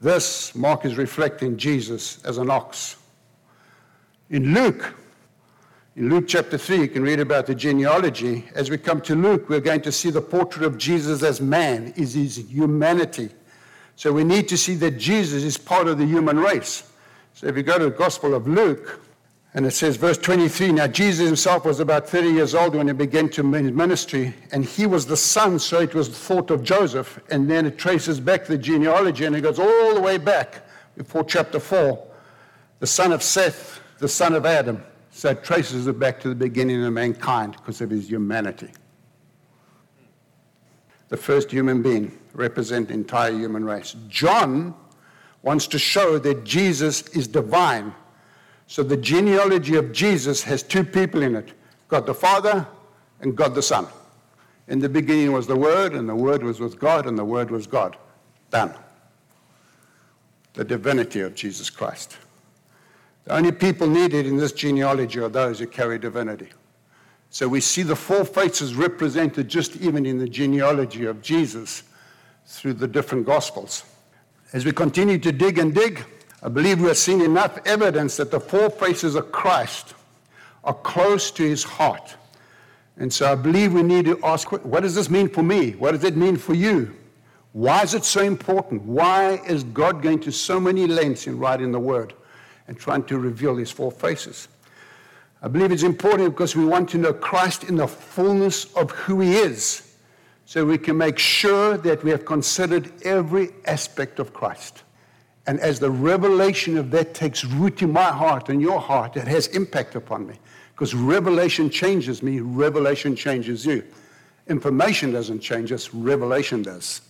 This 0.00 0.54
mark 0.54 0.84
is 0.84 0.96
reflecting 0.96 1.56
Jesus 1.56 2.22
as 2.24 2.38
an 2.38 2.50
ox. 2.50 2.96
In 4.30 4.54
Luke, 4.54 4.94
in 5.98 6.10
Luke 6.10 6.28
chapter 6.28 6.56
3, 6.56 6.82
you 6.82 6.88
can 6.88 7.02
read 7.02 7.18
about 7.18 7.46
the 7.46 7.56
genealogy. 7.56 8.48
As 8.54 8.70
we 8.70 8.78
come 8.78 9.00
to 9.00 9.16
Luke, 9.16 9.48
we're 9.48 9.58
going 9.58 9.80
to 9.80 9.90
see 9.90 10.10
the 10.10 10.22
portrait 10.22 10.64
of 10.64 10.78
Jesus 10.78 11.24
as 11.24 11.40
man, 11.40 11.92
is 11.96 12.14
his 12.14 12.36
humanity. 12.36 13.30
So 13.96 14.12
we 14.12 14.22
need 14.22 14.46
to 14.50 14.56
see 14.56 14.76
that 14.76 14.92
Jesus 14.92 15.42
is 15.42 15.56
part 15.56 15.88
of 15.88 15.98
the 15.98 16.06
human 16.06 16.38
race. 16.38 16.88
So 17.34 17.48
if 17.48 17.56
you 17.56 17.64
go 17.64 17.80
to 17.80 17.86
the 17.86 17.90
Gospel 17.90 18.36
of 18.36 18.46
Luke, 18.46 19.00
and 19.54 19.66
it 19.66 19.72
says, 19.72 19.96
verse 19.96 20.18
23 20.18 20.70
Now 20.70 20.86
Jesus 20.86 21.26
himself 21.26 21.64
was 21.64 21.80
about 21.80 22.08
30 22.08 22.28
years 22.28 22.54
old 22.54 22.76
when 22.76 22.86
he 22.86 22.92
began 22.92 23.28
to 23.30 23.42
ministry, 23.42 24.32
and 24.52 24.64
he 24.64 24.86
was 24.86 25.04
the 25.04 25.16
son, 25.16 25.58
so 25.58 25.80
it 25.80 25.96
was 25.96 26.08
thought 26.08 26.52
of 26.52 26.62
Joseph. 26.62 27.18
And 27.28 27.50
then 27.50 27.66
it 27.66 27.76
traces 27.76 28.20
back 28.20 28.44
the 28.44 28.56
genealogy, 28.56 29.24
and 29.24 29.34
it 29.34 29.40
goes 29.40 29.58
all 29.58 29.94
the 29.96 30.00
way 30.00 30.16
back 30.16 30.62
before 30.96 31.24
chapter 31.24 31.58
4 31.58 32.06
the 32.78 32.86
son 32.86 33.10
of 33.10 33.20
Seth, 33.20 33.80
the 33.98 34.06
son 34.06 34.34
of 34.34 34.46
Adam. 34.46 34.80
So 35.18 35.30
it 35.30 35.42
traces 35.42 35.88
it 35.88 35.98
back 35.98 36.20
to 36.20 36.28
the 36.28 36.36
beginning 36.36 36.84
of 36.84 36.92
mankind 36.92 37.54
because 37.54 37.80
of 37.80 37.90
his 37.90 38.08
humanity. 38.08 38.70
The 41.08 41.16
first 41.16 41.50
human 41.50 41.82
being 41.82 42.16
represent 42.34 42.86
the 42.86 42.94
entire 42.94 43.32
human 43.32 43.64
race. 43.64 43.96
John 44.06 44.76
wants 45.42 45.66
to 45.66 45.78
show 45.78 46.20
that 46.20 46.44
Jesus 46.44 47.08
is 47.08 47.26
divine 47.26 47.92
so 48.68 48.84
the 48.84 48.96
genealogy 48.96 49.74
of 49.74 49.90
Jesus 49.90 50.40
has 50.44 50.62
two 50.62 50.84
people 50.84 51.22
in 51.22 51.34
it 51.34 51.52
God 51.88 52.06
the 52.06 52.14
Father 52.14 52.64
and 53.20 53.34
God 53.34 53.56
the 53.56 53.62
Son. 53.62 53.88
In 54.68 54.78
the 54.78 54.88
beginning 54.88 55.32
was 55.32 55.48
the 55.48 55.56
Word, 55.56 55.94
and 55.94 56.08
the 56.08 56.14
Word 56.14 56.44
was 56.44 56.60
with 56.60 56.78
God, 56.78 57.08
and 57.08 57.18
the 57.18 57.24
Word 57.24 57.50
was 57.50 57.66
God. 57.66 57.96
Done. 58.50 58.72
The 60.52 60.62
divinity 60.62 61.22
of 61.22 61.34
Jesus 61.34 61.70
Christ. 61.70 62.18
The 63.28 63.34
only 63.34 63.52
people 63.52 63.86
needed 63.86 64.24
in 64.24 64.38
this 64.38 64.52
genealogy 64.52 65.20
are 65.20 65.28
those 65.28 65.58
who 65.58 65.66
carry 65.66 65.98
divinity. 65.98 66.48
So 67.28 67.46
we 67.46 67.60
see 67.60 67.82
the 67.82 67.94
four 67.94 68.24
faces 68.24 68.74
represented 68.74 69.50
just 69.50 69.76
even 69.76 70.06
in 70.06 70.16
the 70.16 70.26
genealogy 70.26 71.04
of 71.04 71.20
Jesus 71.20 71.82
through 72.46 72.72
the 72.72 72.88
different 72.88 73.26
Gospels. 73.26 73.84
As 74.54 74.64
we 74.64 74.72
continue 74.72 75.18
to 75.18 75.30
dig 75.30 75.58
and 75.58 75.74
dig, 75.74 76.06
I 76.42 76.48
believe 76.48 76.80
we 76.80 76.88
have 76.88 76.96
seen 76.96 77.20
enough 77.20 77.58
evidence 77.66 78.16
that 78.16 78.30
the 78.30 78.40
four 78.40 78.70
faces 78.70 79.14
of 79.14 79.30
Christ 79.30 79.92
are 80.64 80.72
close 80.72 81.30
to 81.32 81.42
his 81.42 81.62
heart. 81.62 82.16
And 82.96 83.12
so 83.12 83.30
I 83.30 83.34
believe 83.34 83.74
we 83.74 83.82
need 83.82 84.06
to 84.06 84.18
ask 84.24 84.50
what 84.50 84.82
does 84.84 84.94
this 84.94 85.10
mean 85.10 85.28
for 85.28 85.42
me? 85.42 85.72
What 85.72 85.90
does 85.90 86.04
it 86.04 86.16
mean 86.16 86.38
for 86.38 86.54
you? 86.54 86.96
Why 87.52 87.82
is 87.82 87.92
it 87.92 88.06
so 88.06 88.22
important? 88.22 88.84
Why 88.84 89.34
is 89.46 89.64
God 89.64 90.00
going 90.00 90.20
to 90.20 90.32
so 90.32 90.58
many 90.58 90.86
lengths 90.86 91.26
in 91.26 91.38
writing 91.38 91.72
the 91.72 91.78
word 91.78 92.14
and 92.68 92.78
trying 92.78 93.02
to 93.04 93.18
reveal 93.18 93.56
his 93.56 93.70
four 93.70 93.90
faces? 93.90 94.48
I 95.42 95.48
believe 95.48 95.72
it's 95.72 95.82
important 95.82 96.30
because 96.30 96.54
we 96.54 96.64
want 96.64 96.88
to 96.90 96.98
know 96.98 97.12
Christ 97.12 97.64
in 97.64 97.76
the 97.76 97.88
fullness 97.88 98.72
of 98.74 98.90
who 98.90 99.20
he 99.20 99.36
is, 99.36 99.96
so 100.46 100.64
we 100.64 100.78
can 100.78 100.96
make 100.96 101.18
sure 101.18 101.76
that 101.76 102.02
we 102.02 102.10
have 102.10 102.24
considered 102.24 102.90
every 103.02 103.50
aspect 103.66 104.18
of 104.18 104.32
Christ. 104.32 104.82
And 105.46 105.60
as 105.60 105.80
the 105.80 105.90
revelation 105.90 106.76
of 106.76 106.90
that 106.90 107.14
takes 107.14 107.44
root 107.44 107.82
in 107.82 107.92
my 107.92 108.12
heart 108.12 108.48
and 108.48 108.60
your 108.60 108.80
heart, 108.80 109.16
it 109.16 109.26
has 109.26 109.46
impact 109.48 109.94
upon 109.94 110.26
me. 110.26 110.34
Because 110.74 110.94
revelation 110.94 111.70
changes 111.70 112.22
me, 112.22 112.40
revelation 112.40 113.16
changes 113.16 113.64
you. 113.64 113.82
Information 114.48 115.12
doesn't 115.12 115.40
change 115.40 115.72
us, 115.72 115.92
revelation 115.92 116.62
does. 116.62 117.02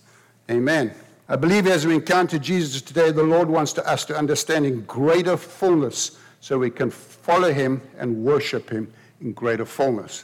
Amen. 0.49 0.93
I 1.31 1.35
believe 1.35 1.67
as 1.67 1.85
we 1.85 1.93
encounter 1.93 2.39
Jesus 2.39 2.81
today, 2.81 3.11
the 3.11 3.21
Lord 3.21 3.49
wants 3.49 3.71
to, 3.73 3.87
us 3.87 4.03
to 4.05 4.17
understand 4.17 4.65
in 4.65 4.81
greater 4.85 5.37
fullness 5.37 6.17
so 6.41 6.57
we 6.57 6.71
can 6.71 6.89
follow 6.89 7.53
him 7.53 7.83
and 7.99 8.23
worship 8.23 8.67
him 8.71 8.91
in 9.21 9.33
greater 9.33 9.65
fullness. 9.65 10.23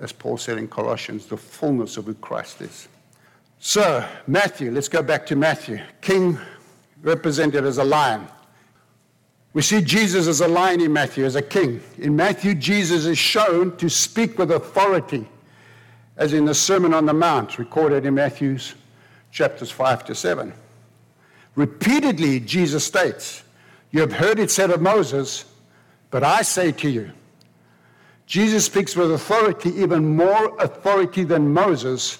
As 0.00 0.10
Paul 0.10 0.36
said 0.36 0.58
in 0.58 0.66
Colossians, 0.66 1.26
the 1.26 1.36
fullness 1.36 1.96
of 1.96 2.06
who 2.06 2.14
Christ 2.14 2.62
is. 2.62 2.88
So, 3.60 4.04
Matthew, 4.26 4.72
let's 4.72 4.88
go 4.88 5.02
back 5.02 5.24
to 5.26 5.36
Matthew. 5.36 5.80
King 6.00 6.36
represented 7.02 7.64
as 7.64 7.78
a 7.78 7.84
lion. 7.84 8.26
We 9.52 9.62
see 9.62 9.80
Jesus 9.82 10.26
as 10.26 10.40
a 10.40 10.48
lion 10.48 10.80
in 10.80 10.92
Matthew, 10.92 11.26
as 11.26 11.36
a 11.36 11.42
king. 11.42 11.80
In 11.98 12.16
Matthew, 12.16 12.54
Jesus 12.54 13.04
is 13.04 13.18
shown 13.18 13.76
to 13.76 13.88
speak 13.88 14.36
with 14.36 14.50
authority, 14.50 15.28
as 16.16 16.32
in 16.32 16.44
the 16.44 16.54
Sermon 16.54 16.92
on 16.92 17.06
the 17.06 17.12
Mount, 17.12 17.58
recorded 17.58 18.04
in 18.04 18.14
Matthew's 18.14 18.74
chapters 19.30 19.70
5 19.70 20.04
to 20.06 20.14
7. 20.14 20.52
Repeatedly, 21.54 22.40
Jesus 22.40 22.84
states, 22.84 23.42
You 23.90 24.00
have 24.00 24.12
heard 24.12 24.38
it 24.38 24.50
said 24.50 24.70
of 24.70 24.80
Moses, 24.80 25.44
but 26.10 26.22
I 26.22 26.42
say 26.42 26.72
to 26.72 26.90
you. 26.90 27.10
Jesus 28.26 28.64
speaks 28.64 28.94
with 28.94 29.10
authority, 29.10 29.70
even 29.70 30.16
more 30.16 30.56
authority 30.58 31.24
than 31.24 31.52
Moses, 31.52 32.18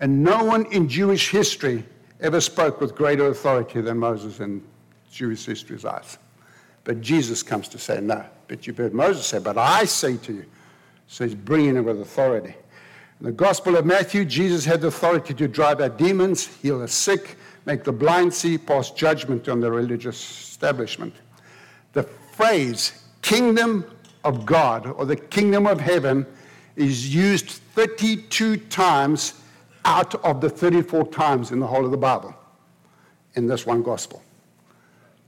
and 0.00 0.22
no 0.22 0.44
one 0.44 0.66
in 0.66 0.88
Jewish 0.88 1.30
history 1.30 1.84
ever 2.20 2.40
spoke 2.40 2.80
with 2.80 2.94
greater 2.94 3.26
authority 3.26 3.80
than 3.80 3.98
Moses 3.98 4.38
in 4.40 4.62
Jewish 5.10 5.44
history's 5.44 5.84
eyes. 5.84 6.18
But 6.84 7.00
Jesus 7.00 7.42
comes 7.42 7.68
to 7.68 7.78
say, 7.78 8.00
No. 8.00 8.24
But 8.46 8.66
you've 8.66 8.78
heard 8.78 8.94
Moses 8.94 9.26
say, 9.26 9.40
But 9.40 9.58
I 9.58 9.84
say 9.84 10.16
to 10.18 10.32
you. 10.32 10.44
So 11.08 11.24
he's 11.24 11.34
bringing 11.34 11.76
it 11.76 11.80
with 11.80 12.00
authority. 12.00 12.54
In 13.20 13.26
the 13.26 13.32
Gospel 13.32 13.76
of 13.76 13.84
Matthew, 13.84 14.24
Jesus 14.24 14.64
had 14.64 14.80
the 14.80 14.88
authority 14.88 15.34
to 15.34 15.48
drive 15.48 15.80
out 15.80 15.98
demons, 15.98 16.46
heal 16.46 16.78
the 16.78 16.86
sick, 16.86 17.36
make 17.66 17.82
the 17.82 17.92
blind 17.92 18.32
see, 18.32 18.56
pass 18.56 18.92
judgment 18.92 19.48
on 19.48 19.60
the 19.60 19.70
religious 19.70 20.18
establishment. 20.50 21.14
The 21.94 22.04
phrase 22.04 23.02
kingdom 23.22 23.84
of 24.22 24.46
God 24.46 24.86
or 24.86 25.04
the 25.04 25.16
kingdom 25.16 25.66
of 25.66 25.80
heaven 25.80 26.26
is 26.76 27.12
used 27.12 27.48
32 27.50 28.56
times 28.56 29.34
out 29.84 30.14
of 30.24 30.40
the 30.40 30.48
34 30.48 31.08
times 31.08 31.50
in 31.50 31.58
the 31.58 31.66
whole 31.66 31.84
of 31.84 31.90
the 31.90 31.96
Bible 31.96 32.34
in 33.34 33.48
this 33.48 33.66
one 33.66 33.82
gospel 33.82 34.22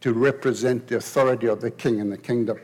to 0.00 0.12
represent 0.12 0.86
the 0.86 0.96
authority 0.96 1.46
of 1.46 1.60
the 1.60 1.70
king 1.70 2.00
and 2.00 2.12
the 2.12 2.18
kingdom. 2.18 2.58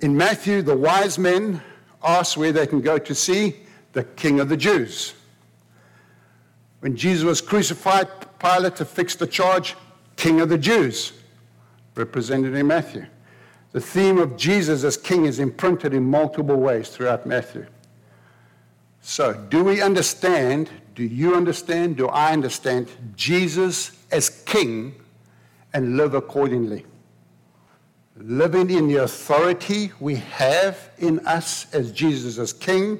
In 0.00 0.16
Matthew, 0.16 0.62
the 0.62 0.76
wise 0.76 1.18
men 1.18 1.60
ask 2.02 2.36
where 2.36 2.52
they 2.52 2.66
can 2.66 2.80
go 2.80 2.98
to 2.98 3.14
see 3.14 3.56
the 3.92 4.04
king 4.04 4.40
of 4.40 4.48
the 4.48 4.56
Jews. 4.56 5.14
When 6.80 6.96
Jesus 6.96 7.24
was 7.24 7.40
crucified, 7.40 8.08
Pilate 8.38 8.80
affixed 8.80 9.18
the 9.18 9.26
charge, 9.26 9.76
King 10.16 10.40
of 10.40 10.48
the 10.48 10.58
Jews, 10.58 11.12
represented 11.94 12.54
in 12.54 12.66
Matthew. 12.66 13.06
The 13.72 13.80
theme 13.80 14.18
of 14.18 14.36
Jesus 14.36 14.82
as 14.82 14.96
king 14.96 15.26
is 15.26 15.38
imprinted 15.38 15.94
in 15.94 16.04
multiple 16.04 16.56
ways 16.56 16.88
throughout 16.88 17.26
Matthew. 17.26 17.66
So, 19.02 19.32
do 19.34 19.62
we 19.62 19.80
understand? 19.80 20.68
Do 20.94 21.04
you 21.04 21.34
understand? 21.34 21.96
Do 21.96 22.08
I 22.08 22.32
understand 22.32 22.88
Jesus 23.16 23.92
as 24.10 24.28
king 24.28 24.94
and 25.72 25.96
live 25.96 26.14
accordingly? 26.14 26.84
Living 28.20 28.70
in 28.70 28.86
the 28.86 28.96
authority 28.96 29.92
we 29.98 30.16
have 30.16 30.90
in 30.98 31.26
us 31.26 31.72
as 31.74 31.90
Jesus 31.90 32.38
as 32.38 32.52
king, 32.52 32.98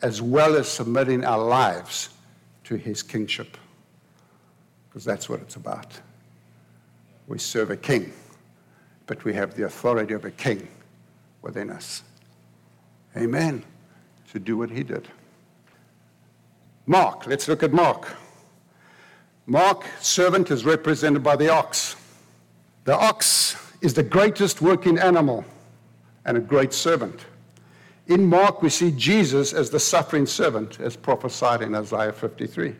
as 0.00 0.22
well 0.22 0.56
as 0.56 0.66
submitting 0.66 1.24
our 1.24 1.44
lives 1.44 2.08
to 2.64 2.76
his 2.76 3.02
kingship. 3.02 3.56
Because 4.88 5.04
that's 5.04 5.28
what 5.28 5.40
it's 5.40 5.56
about. 5.56 5.98
We 7.26 7.38
serve 7.38 7.70
a 7.70 7.76
king, 7.76 8.12
but 9.06 9.24
we 9.24 9.34
have 9.34 9.54
the 9.54 9.64
authority 9.64 10.14
of 10.14 10.24
a 10.24 10.30
king 10.30 10.68
within 11.42 11.70
us. 11.70 12.02
Amen 13.16 13.62
to 14.34 14.40
do 14.40 14.56
what 14.56 14.68
he 14.68 14.82
did. 14.82 15.06
Mark, 16.86 17.26
let's 17.26 17.46
look 17.46 17.62
at 17.62 17.72
Mark. 17.72 18.08
Mark, 19.46 19.86
servant, 20.00 20.50
is 20.50 20.64
represented 20.64 21.22
by 21.22 21.36
the 21.36 21.48
ox. 21.48 21.94
The 22.84 22.98
ox 22.98 23.56
is 23.84 23.92
the 23.92 24.02
greatest 24.02 24.62
working 24.62 24.98
animal 24.98 25.44
and 26.24 26.38
a 26.38 26.40
great 26.40 26.72
servant. 26.72 27.26
In 28.06 28.24
Mark, 28.24 28.62
we 28.62 28.70
see 28.70 28.90
Jesus 28.90 29.52
as 29.52 29.68
the 29.68 29.78
suffering 29.78 30.24
servant, 30.24 30.80
as 30.80 30.96
prophesied 30.96 31.60
in 31.60 31.74
Isaiah 31.74 32.10
53. 32.10 32.74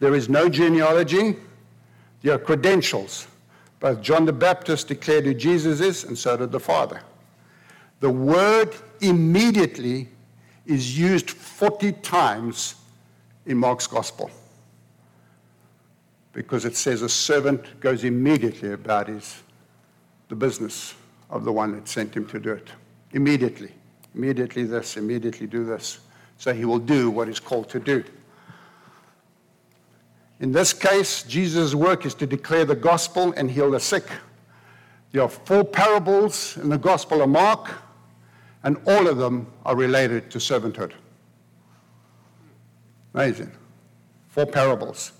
There 0.00 0.14
is 0.14 0.28
no 0.28 0.50
genealogy, 0.50 1.36
there 2.20 2.34
are 2.34 2.38
credentials. 2.38 3.26
Both 3.80 4.02
John 4.02 4.26
the 4.26 4.34
Baptist 4.34 4.88
declared 4.88 5.24
who 5.24 5.32
Jesus 5.32 5.80
is, 5.80 6.04
and 6.04 6.16
so 6.16 6.36
did 6.36 6.52
the 6.52 6.60
Father. 6.60 7.00
The 8.00 8.10
word 8.10 8.76
immediately 9.00 10.08
is 10.66 10.98
used 10.98 11.30
40 11.30 11.92
times 11.92 12.74
in 13.46 13.56
Mark's 13.56 13.86
gospel 13.86 14.30
because 16.34 16.66
it 16.66 16.76
says 16.76 17.00
a 17.00 17.08
servant 17.08 17.80
goes 17.80 18.04
immediately 18.04 18.72
about 18.72 19.08
his 19.08 19.42
the 20.32 20.36
business 20.36 20.94
of 21.28 21.44
the 21.44 21.52
one 21.52 21.72
that 21.72 21.86
sent 21.86 22.16
him 22.16 22.26
to 22.26 22.40
do 22.40 22.52
it 22.52 22.70
immediately 23.12 23.70
immediately 24.14 24.64
this 24.64 24.96
immediately 24.96 25.46
do 25.46 25.62
this 25.62 25.98
so 26.38 26.54
he 26.54 26.64
will 26.64 26.78
do 26.78 27.10
what 27.10 27.28
he's 27.28 27.38
called 27.38 27.68
to 27.68 27.78
do 27.78 28.02
in 30.40 30.50
this 30.50 30.72
case 30.72 31.22
jesus' 31.24 31.74
work 31.74 32.06
is 32.06 32.14
to 32.14 32.26
declare 32.26 32.64
the 32.64 32.74
gospel 32.74 33.34
and 33.36 33.50
heal 33.50 33.70
the 33.70 33.78
sick 33.78 34.06
there 35.12 35.20
are 35.20 35.28
four 35.28 35.64
parables 35.64 36.56
in 36.56 36.70
the 36.70 36.78
gospel 36.78 37.20
of 37.20 37.28
mark 37.28 37.70
and 38.62 38.78
all 38.86 39.06
of 39.08 39.18
them 39.18 39.46
are 39.66 39.76
related 39.76 40.30
to 40.30 40.38
servanthood. 40.38 40.92
Amazing. 43.14 43.50
Four 44.28 44.46
parables. 44.46 45.12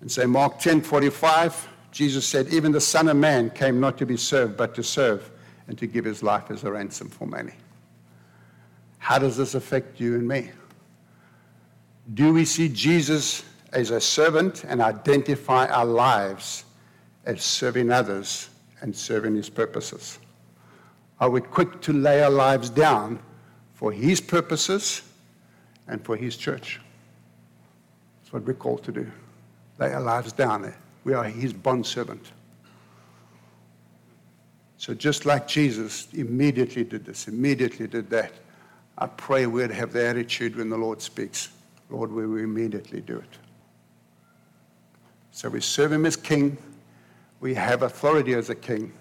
And 0.00 0.10
say 0.10 0.26
Mark 0.26 0.58
10 0.58 0.80
45, 0.80 1.68
Jesus 1.94 2.26
said, 2.26 2.48
Even 2.48 2.72
the 2.72 2.80
Son 2.80 3.06
of 3.06 3.16
Man 3.16 3.50
came 3.50 3.78
not 3.78 3.96
to 3.98 4.04
be 4.04 4.16
served, 4.16 4.56
but 4.56 4.74
to 4.74 4.82
serve 4.82 5.30
and 5.68 5.78
to 5.78 5.86
give 5.86 6.04
his 6.04 6.24
life 6.24 6.50
as 6.50 6.64
a 6.64 6.72
ransom 6.72 7.08
for 7.08 7.24
many. 7.24 7.52
How 8.98 9.18
does 9.18 9.36
this 9.36 9.54
affect 9.54 10.00
you 10.00 10.16
and 10.16 10.26
me? 10.26 10.50
Do 12.14 12.32
we 12.32 12.44
see 12.44 12.68
Jesus 12.68 13.44
as 13.72 13.90
a 13.90 14.00
servant 14.00 14.64
and 14.64 14.82
identify 14.82 15.68
our 15.68 15.84
lives 15.84 16.64
as 17.26 17.44
serving 17.44 17.92
others 17.92 18.48
and 18.80 18.94
serving 18.94 19.36
his 19.36 19.48
purposes? 19.48 20.18
Are 21.20 21.30
we 21.30 21.42
quick 21.42 21.80
to 21.82 21.92
lay 21.92 22.24
our 22.24 22.30
lives 22.30 22.70
down 22.70 23.20
for 23.74 23.92
His 23.92 24.20
purposes 24.20 25.02
and 25.86 26.04
for 26.04 26.16
His 26.16 26.36
church? 26.36 26.80
That's 28.20 28.32
what 28.32 28.42
we're 28.42 28.54
called 28.54 28.82
to 28.84 28.92
do. 28.92 29.08
Lay 29.78 29.92
our 29.92 30.00
lives 30.00 30.32
down. 30.32 30.74
We 31.04 31.14
are 31.14 31.24
His 31.24 31.52
bondservant. 31.52 32.32
So 34.76 34.92
just 34.94 35.24
like 35.24 35.46
Jesus 35.46 36.08
immediately 36.12 36.84
did 36.84 37.04
this, 37.04 37.28
immediately 37.28 37.86
did 37.86 38.10
that, 38.10 38.32
I 38.98 39.06
pray 39.06 39.46
we'd 39.46 39.70
have 39.70 39.92
the 39.92 40.06
attitude 40.06 40.56
when 40.56 40.68
the 40.68 40.76
Lord 40.76 41.00
speaks. 41.00 41.48
Lord, 41.90 42.12
we 42.12 42.26
will 42.26 42.38
immediately 42.38 43.00
do 43.00 43.16
it. 43.16 43.38
So 45.30 45.48
we 45.48 45.60
serve 45.60 45.92
Him 45.92 46.06
as 46.06 46.16
King. 46.16 46.56
We 47.40 47.54
have 47.54 47.82
authority 47.82 48.34
as 48.34 48.50
a 48.50 48.54
King 48.54 48.92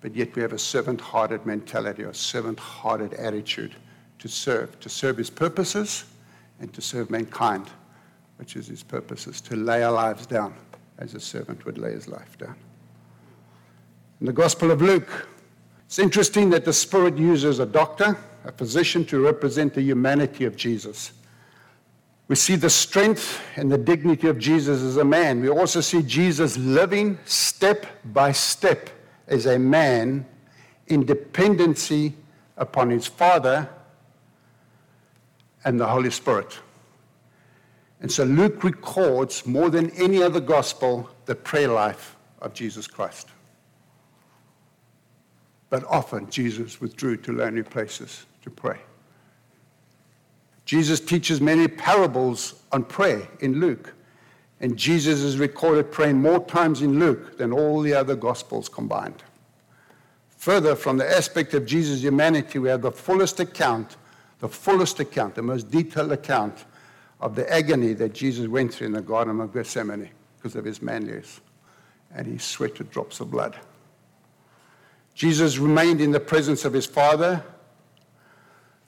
but 0.00 0.14
yet 0.14 0.34
we 0.36 0.42
have 0.42 0.52
a 0.52 0.58
servant 0.58 1.00
hearted 1.00 1.44
mentality 1.44 2.02
a 2.02 2.14
servant 2.14 2.58
hearted 2.58 3.14
attitude 3.14 3.74
to 4.18 4.28
serve, 4.28 4.78
to 4.80 4.88
serve 4.88 5.16
his 5.16 5.30
purposes 5.30 6.04
and 6.60 6.72
to 6.72 6.80
serve 6.80 7.10
mankind, 7.10 7.68
which 8.36 8.56
is 8.56 8.66
his 8.66 8.82
purposes, 8.82 9.40
to 9.40 9.56
lay 9.56 9.82
our 9.82 9.92
lives 9.92 10.26
down 10.26 10.54
as 10.98 11.14
a 11.14 11.20
servant 11.20 11.64
would 11.64 11.78
lay 11.78 11.92
his 11.92 12.08
life 12.08 12.36
down. 12.38 12.56
In 14.20 14.26
the 14.26 14.32
Gospel 14.32 14.70
of 14.70 14.82
Luke, 14.82 15.28
it's 15.86 15.98
interesting 15.98 16.50
that 16.50 16.64
the 16.64 16.72
Spirit 16.72 17.16
uses 17.16 17.60
a 17.60 17.66
doctor, 17.66 18.18
a 18.44 18.52
physician, 18.52 19.04
to 19.06 19.20
represent 19.20 19.74
the 19.74 19.82
humanity 19.82 20.44
of 20.44 20.56
Jesus. 20.56 21.12
We 22.26 22.34
see 22.36 22.56
the 22.56 22.68
strength 22.68 23.40
and 23.56 23.72
the 23.72 23.78
dignity 23.78 24.28
of 24.28 24.38
Jesus 24.38 24.82
as 24.82 24.98
a 24.98 25.04
man. 25.04 25.40
We 25.40 25.48
also 25.48 25.80
see 25.80 26.02
Jesus 26.02 26.58
living 26.58 27.18
step 27.24 27.86
by 28.04 28.32
step 28.32 28.90
as 29.28 29.46
a 29.46 29.58
man 29.58 30.26
in 30.88 31.06
dependency 31.06 32.14
upon 32.56 32.90
his 32.90 33.06
Father 33.06 33.68
and 35.64 35.80
the 35.80 35.86
Holy 35.86 36.10
Spirit. 36.10 36.58
And 38.00 38.10
so 38.10 38.24
Luke 38.24 38.62
records 38.62 39.46
more 39.46 39.70
than 39.70 39.90
any 39.90 40.22
other 40.22 40.40
gospel 40.40 41.10
the 41.26 41.34
prayer 41.34 41.68
life 41.68 42.16
of 42.40 42.54
Jesus 42.54 42.86
Christ. 42.86 43.28
But 45.70 45.84
often 45.84 46.30
Jesus 46.30 46.80
withdrew 46.80 47.18
to 47.18 47.32
lonely 47.32 47.62
places 47.62 48.26
to 48.42 48.50
pray. 48.50 48.78
Jesus 50.64 51.00
teaches 51.00 51.40
many 51.40 51.66
parables 51.66 52.62
on 52.72 52.84
prayer 52.84 53.26
in 53.40 53.60
Luke. 53.60 53.94
And 54.60 54.76
Jesus 54.76 55.20
is 55.20 55.38
recorded 55.38 55.90
praying 55.90 56.20
more 56.20 56.44
times 56.44 56.82
in 56.82 56.98
Luke 56.98 57.38
than 57.38 57.52
all 57.52 57.80
the 57.80 57.94
other 57.94 58.16
Gospels 58.16 58.68
combined. 58.68 59.22
Further, 60.36 60.74
from 60.74 60.96
the 60.96 61.08
aspect 61.08 61.54
of 61.54 61.66
Jesus' 61.66 62.02
humanity, 62.02 62.58
we 62.58 62.68
have 62.68 62.82
the 62.82 62.92
fullest 62.92 63.40
account, 63.40 63.96
the 64.40 64.48
fullest 64.48 65.00
account, 65.00 65.34
the 65.34 65.42
most 65.42 65.70
detailed 65.70 66.12
account 66.12 66.64
of 67.20 67.34
the 67.34 67.50
agony 67.52 67.92
that 67.94 68.14
Jesus 68.14 68.46
went 68.46 68.74
through 68.74 68.88
in 68.88 68.92
the 68.92 69.00
Garden 69.00 69.40
of 69.40 69.52
Gethsemane 69.52 70.10
because 70.36 70.54
of 70.56 70.64
his 70.64 70.80
manliness. 70.80 71.40
And 72.14 72.26
he 72.26 72.38
sweated 72.38 72.90
drops 72.90 73.20
of 73.20 73.30
blood. 73.30 73.56
Jesus 75.14 75.58
remained 75.58 76.00
in 76.00 76.12
the 76.12 76.20
presence 76.20 76.64
of 76.64 76.72
his 76.72 76.86
Father 76.86 77.42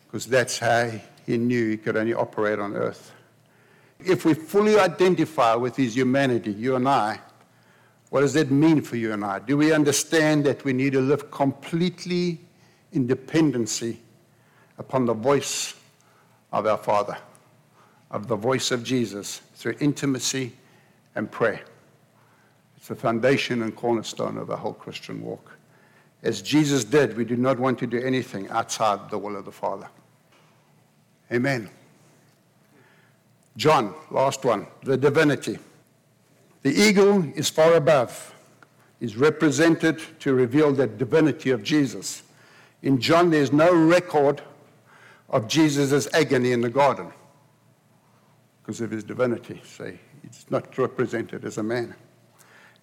because 0.06 0.26
that's 0.26 0.58
how 0.58 0.90
he 1.26 1.36
knew 1.36 1.70
he 1.70 1.76
could 1.76 1.96
only 1.96 2.14
operate 2.14 2.58
on 2.58 2.74
earth. 2.74 3.12
If 3.98 4.24
we 4.24 4.34
fully 4.34 4.78
identify 4.78 5.54
with 5.54 5.76
his 5.76 5.96
humanity, 5.96 6.52
you 6.52 6.76
and 6.76 6.88
I, 6.88 7.20
what 8.10 8.22
does 8.22 8.32
that 8.34 8.50
mean 8.50 8.80
for 8.80 8.96
you 8.96 9.12
and 9.12 9.24
I? 9.24 9.38
Do 9.38 9.56
we 9.56 9.72
understand 9.72 10.44
that 10.46 10.64
we 10.64 10.72
need 10.72 10.92
to 10.92 11.00
live 11.00 11.30
completely 11.30 12.40
in 12.92 13.06
dependency 13.06 14.00
upon 14.78 15.06
the 15.06 15.14
voice 15.14 15.74
of 16.52 16.66
our 16.66 16.78
Father, 16.78 17.16
of 18.10 18.26
the 18.26 18.36
voice 18.36 18.70
of 18.70 18.82
Jesus 18.82 19.40
through 19.54 19.76
intimacy 19.80 20.52
and 21.14 21.30
prayer? 21.30 21.60
It's 22.76 22.88
the 22.88 22.94
foundation 22.94 23.62
and 23.62 23.74
cornerstone 23.76 24.38
of 24.38 24.46
the 24.46 24.56
whole 24.56 24.72
Christian 24.72 25.22
walk. 25.22 25.52
As 26.22 26.42
Jesus 26.42 26.84
did, 26.84 27.16
we 27.16 27.24
do 27.24 27.36
not 27.36 27.58
want 27.58 27.78
to 27.78 27.86
do 27.86 28.00
anything 28.00 28.48
outside 28.48 29.10
the 29.10 29.18
will 29.18 29.36
of 29.36 29.44
the 29.44 29.52
Father. 29.52 29.88
Amen. 31.32 31.70
John, 33.56 33.94
last 34.10 34.44
one, 34.44 34.66
the 34.82 34.96
divinity. 34.96 35.58
The 36.62 36.70
eagle 36.70 37.24
is 37.34 37.48
far 37.48 37.74
above, 37.74 38.34
is 39.00 39.16
represented 39.16 40.00
to 40.20 40.34
reveal 40.34 40.72
the 40.72 40.86
divinity 40.86 41.50
of 41.50 41.62
Jesus. 41.62 42.22
In 42.82 43.00
John, 43.00 43.30
there's 43.30 43.52
no 43.52 43.74
record 43.74 44.42
of 45.28 45.48
Jesus' 45.48 46.08
agony 46.12 46.52
in 46.52 46.60
the 46.60 46.68
garden 46.68 47.12
because 48.70 48.80
of 48.82 48.92
his 48.92 49.02
divinity. 49.02 49.60
So 49.64 49.92
he's 50.22 50.46
not 50.48 50.78
represented 50.78 51.44
as 51.44 51.58
a 51.58 51.62
man. 51.62 51.92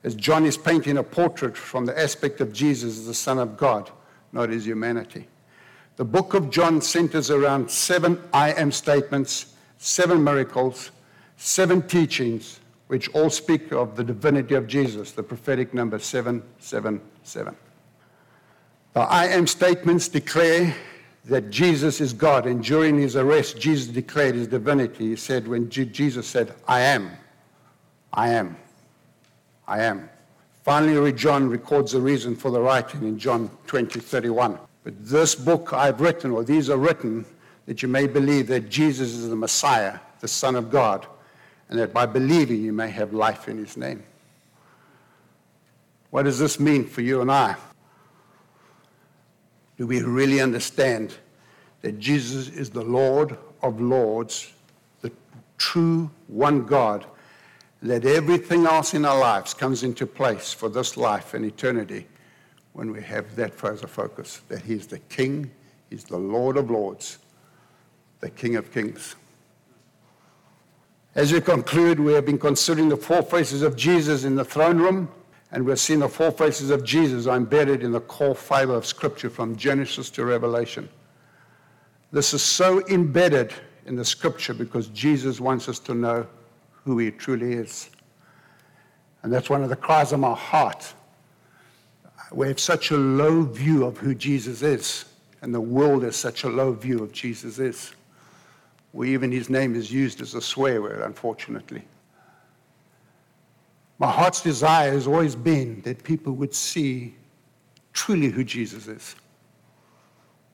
As 0.04 0.16
John 0.16 0.46
is 0.46 0.58
painting 0.58 0.98
a 0.98 1.04
portrait 1.04 1.56
from 1.56 1.86
the 1.86 1.98
aspect 1.98 2.42
of 2.42 2.52
Jesus 2.52 2.98
as 2.98 3.08
the 3.08 3.14
Son 3.14 3.40
of 3.40 3.56
God, 3.56 3.90
not 4.34 4.50
his 4.50 4.68
humanity. 4.68 5.30
The 5.96 6.04
book 6.04 6.34
of 6.34 6.50
John 6.50 6.82
centers 6.82 7.32
around 7.32 7.72
seven 7.72 8.22
I 8.34 8.52
am 8.52 8.74
statements 8.74 9.54
seven 9.78 10.22
miracles, 10.22 10.92
seven 11.38 11.82
teachings, 11.84 12.60
which 12.88 13.08
all 13.16 13.30
speak 13.30 13.72
of 13.72 13.96
the 13.96 14.04
divinity 14.04 14.56
of 14.56 14.68
Jesus, 14.68 15.14
the 15.14 15.24
prophetic 15.24 15.74
number 15.74 16.00
777. 16.00 17.56
The 18.94 19.00
I 19.00 19.28
am 19.28 19.48
statements 19.48 20.10
declare 20.10 20.76
that 21.28 21.50
Jesus 21.50 22.00
is 22.00 22.14
God, 22.14 22.46
and 22.46 22.64
during 22.64 22.98
his 22.98 23.16
arrest, 23.16 23.60
Jesus 23.60 23.88
declared 23.88 24.36
his 24.36 24.48
divinity. 24.48 25.10
He 25.10 25.16
said, 25.16 25.48
when 25.48 25.70
Jesus 25.70 26.26
said, 26.26 26.54
I 26.68 26.80
am, 26.82 27.12
I 28.14 28.30
am, 28.30 28.56
I 29.68 29.84
am. 29.84 30.10
Finally, 30.64 31.14
John 31.14 31.50
records 31.50 31.92
the 31.92 32.02
reason 32.02 32.36
for 32.36 32.50
the 32.52 32.60
writing 32.60 33.04
in 33.04 33.20
John 33.20 33.50
20, 33.68 34.00
31. 34.00 34.58
But 34.84 34.94
this 35.06 35.36
book 35.36 35.74
I've 35.74 36.00
written, 36.00 36.32
or 36.32 36.44
these 36.44 36.70
are 36.70 36.78
written, 36.78 37.26
that 37.66 37.82
you 37.82 37.90
may 37.90 38.08
believe 38.08 38.48
that 38.48 38.70
Jesus 38.70 39.10
is 39.10 39.30
the 39.30 39.36
Messiah, 39.36 40.00
the 40.22 40.28
Son 40.28 40.56
of 40.56 40.72
God, 40.72 41.06
and 41.70 41.78
that 41.78 41.94
by 41.94 42.06
believing 42.06 42.62
you 42.62 42.72
may 42.72 42.90
have 42.90 43.14
life 43.14 43.50
in 43.50 43.58
his 43.58 43.76
name. 43.76 44.02
What 46.10 46.24
does 46.24 46.40
this 46.40 46.58
mean 46.58 46.86
for 46.86 47.02
you 47.02 47.22
and 47.22 47.30
I? 47.30 47.58
Do 49.78 49.88
we 49.88 50.02
really 50.02 50.42
understand 50.42 51.16
that 51.82 52.00
Jesus 52.00 52.50
is 52.50 52.72
the 52.72 52.84
Lord 52.84 53.38
of 53.62 53.80
Lords, 53.80 54.52
the 55.02 55.12
true 55.58 56.10
one 56.28 56.66
God, 56.66 57.06
that 57.82 58.06
everything 58.06 58.66
else 58.66 58.94
in 58.94 59.06
our 59.06 59.20
lives 59.20 59.54
comes 59.54 59.84
into 59.84 60.08
place 60.08 60.52
for 60.52 60.68
this 60.68 60.98
life 60.98 61.34
and 61.34 61.46
eternity 61.46 62.08
when 62.74 62.92
we 62.92 63.02
have 63.02 63.36
that 63.36 63.64
as 63.64 63.84
a 63.84 63.88
focus, 63.88 64.42
that 64.50 64.62
He's 64.62 64.88
the 64.88 65.00
King, 65.00 65.52
He's 65.90 66.04
the 66.04 66.18
Lord 66.18 66.58
of 66.58 66.70
Lords, 66.70 67.20
the 68.20 68.30
King 68.30 68.56
of 68.56 68.72
Kings. 68.72 69.16
As 71.16 71.34
we 71.34 71.42
conclude, 71.42 72.00
we 72.00 72.14
have 72.14 72.26
been 72.26 72.38
considering 72.38 72.90
the 72.90 72.98
four 72.98 73.24
faces 73.24 73.64
of 73.64 73.76
Jesus 73.76 74.24
in 74.24 74.36
the 74.36 74.46
throne 74.46 74.78
room, 74.78 75.10
and 75.52 75.66
we've 75.66 75.80
seen 75.80 76.00
the 76.00 76.10
four 76.10 76.32
faces 76.32 76.70
of 76.70 76.84
Jesus 76.84 77.26
are 77.26 77.38
embedded 77.38 77.82
in 77.82 77.92
the 77.92 78.02
core 78.02 78.36
fiber 78.36 78.74
of 78.74 78.86
Scripture 78.86 79.30
from 79.30 79.56
Genesis 79.56 80.10
to 80.12 80.26
Revelation. 80.26 80.90
This 82.12 82.34
is 82.34 82.42
so 82.42 82.86
embedded 82.88 83.54
in 83.86 83.96
the 83.96 84.04
Scripture 84.04 84.54
because 84.54 84.88
Jesus 84.88 85.40
wants 85.40 85.70
us 85.70 85.80
to 85.80 85.94
know 85.94 86.28
who 86.84 86.98
He 86.98 87.12
truly 87.12 87.54
is. 87.54 87.90
And 89.24 89.32
that's 89.32 89.50
one 89.50 89.64
of 89.64 89.70
the 89.70 89.76
cries 89.76 90.12
of 90.12 90.20
my 90.20 90.34
heart. 90.34 90.94
We 92.32 92.48
have 92.50 92.60
such 92.60 92.92
a 92.92 92.98
low 92.98 93.44
view 93.44 93.86
of 93.86 93.98
who 93.98 94.14
Jesus 94.14 94.62
is, 94.62 95.06
and 95.42 95.54
the 95.54 95.62
world 95.62 96.04
has 96.04 96.18
such 96.18 96.44
a 96.44 96.50
low 96.50 96.74
view 96.74 97.02
of 97.02 97.14
Jesus 97.14 97.58
is 97.58 97.94
We 98.92 99.14
even 99.14 99.32
his 99.32 99.50
name 99.50 99.76
is 99.76 99.92
used 99.92 100.22
as 100.22 100.34
a 100.34 100.42
swear 100.42 100.82
word, 100.82 101.02
unfortunately. 101.02 101.84
My 104.00 104.12
heart's 104.12 104.42
desire 104.42 104.92
has 104.92 105.08
always 105.08 105.36
been 105.36 105.82
that 105.82 106.04
people 106.04 106.34
would 106.34 106.54
see 106.54 107.16
truly 107.94 108.28
who 108.28 108.44
Jesus 108.44 108.88
is 108.88 109.16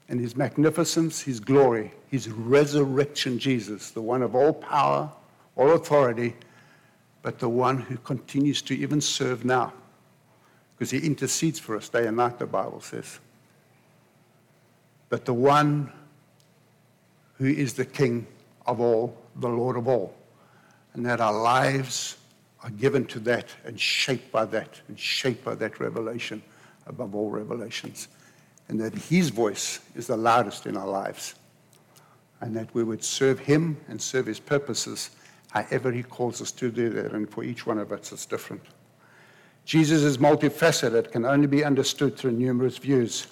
and 0.08 0.20
his 0.20 0.36
magnificence, 0.36 1.22
his 1.22 1.40
glory, 1.40 1.92
his 2.10 2.30
resurrection 2.30 3.38
Jesus, 3.40 3.92
the 3.92 4.02
one 4.02 4.22
of 4.22 4.36
all 4.36 4.54
power, 4.54 5.12
all 5.56 5.72
authority, 5.72 6.36
but 7.22 7.40
the 7.40 7.50
one 7.50 7.78
who 7.78 7.98
continues 7.98 8.62
to 8.62 8.76
even 8.76 9.02
serve 9.02 9.44
now 9.44 9.74
because 10.78 10.92
he 10.92 11.00
intercedes 11.00 11.60
for 11.60 11.78
us 11.78 11.90
day 11.90 12.08
and 12.08 12.18
night, 12.18 12.40
the 12.40 12.46
Bible 12.46 12.82
says. 12.82 13.20
But 15.10 15.26
the 15.26 15.34
one 15.34 15.92
who 17.38 17.46
is 17.46 17.74
the 17.74 17.86
King 17.86 18.26
of 18.66 18.80
all, 18.80 19.16
the 19.38 19.50
Lord 19.50 19.78
of 19.78 19.88
all. 19.88 20.16
And 20.94 21.06
that 21.06 21.22
our 21.22 21.34
lives 21.34 22.18
are 22.64 22.70
given 22.72 23.06
to 23.06 23.20
that 23.20 23.50
and 23.66 23.80
shaped 23.80 24.32
by 24.32 24.46
that 24.46 24.82
and 24.88 24.98
shaped 25.00 25.44
by 25.44 25.56
that 25.56 25.80
revelation 25.80 26.42
above 26.88 27.16
all 27.16 27.30
revelations. 27.30 28.08
And 28.70 28.80
that 28.80 28.94
His 28.94 29.30
voice 29.30 29.80
is 29.96 30.08
the 30.08 30.18
loudest 30.18 30.66
in 30.66 30.78
our 30.78 30.88
lives. 30.88 31.36
And 32.42 32.56
that 32.56 32.74
we 32.74 32.84
would 32.84 33.04
serve 33.04 33.40
Him 33.40 33.78
and 33.88 34.02
serve 34.02 34.26
His 34.26 34.40
purposes 34.40 35.12
however 35.52 35.92
He 35.92 36.04
calls 36.04 36.42
us 36.42 36.52
to 36.54 36.72
do 36.72 36.90
that. 36.92 37.12
And 37.12 37.30
for 37.30 37.44
each 37.44 37.66
one 37.66 37.78
of 37.78 37.92
us, 37.92 38.12
it's 38.12 38.26
different. 38.26 38.64
Jesus 39.66 40.02
is 40.02 40.18
multifaceted, 40.18 41.12
can 41.12 41.26
only 41.26 41.48
be 41.48 41.64
understood 41.64 42.18
through 42.18 42.32
numerous 42.32 42.78
views. 42.78 43.28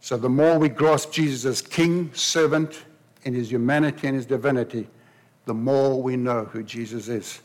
So 0.00 0.16
the 0.16 0.28
more 0.28 0.58
we 0.58 0.68
grasp 0.68 1.12
Jesus 1.12 1.44
as 1.44 1.62
King, 1.62 2.12
servant, 2.14 2.84
in 3.24 3.34
his 3.34 3.50
humanity 3.50 4.06
and 4.06 4.16
his 4.16 4.24
divinity, 4.24 4.86
the 5.44 5.54
more 5.54 6.00
we 6.00 6.16
know 6.16 6.44
who 6.44 6.62
Jesus 6.62 7.08
is. 7.08 7.40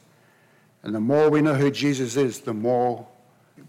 And 0.83 0.95
the 0.95 0.99
more 0.99 1.29
we 1.29 1.41
know 1.41 1.53
who 1.53 1.71
Jesus 1.71 2.15
is, 2.15 2.39
the 2.39 2.53
more 2.53 3.07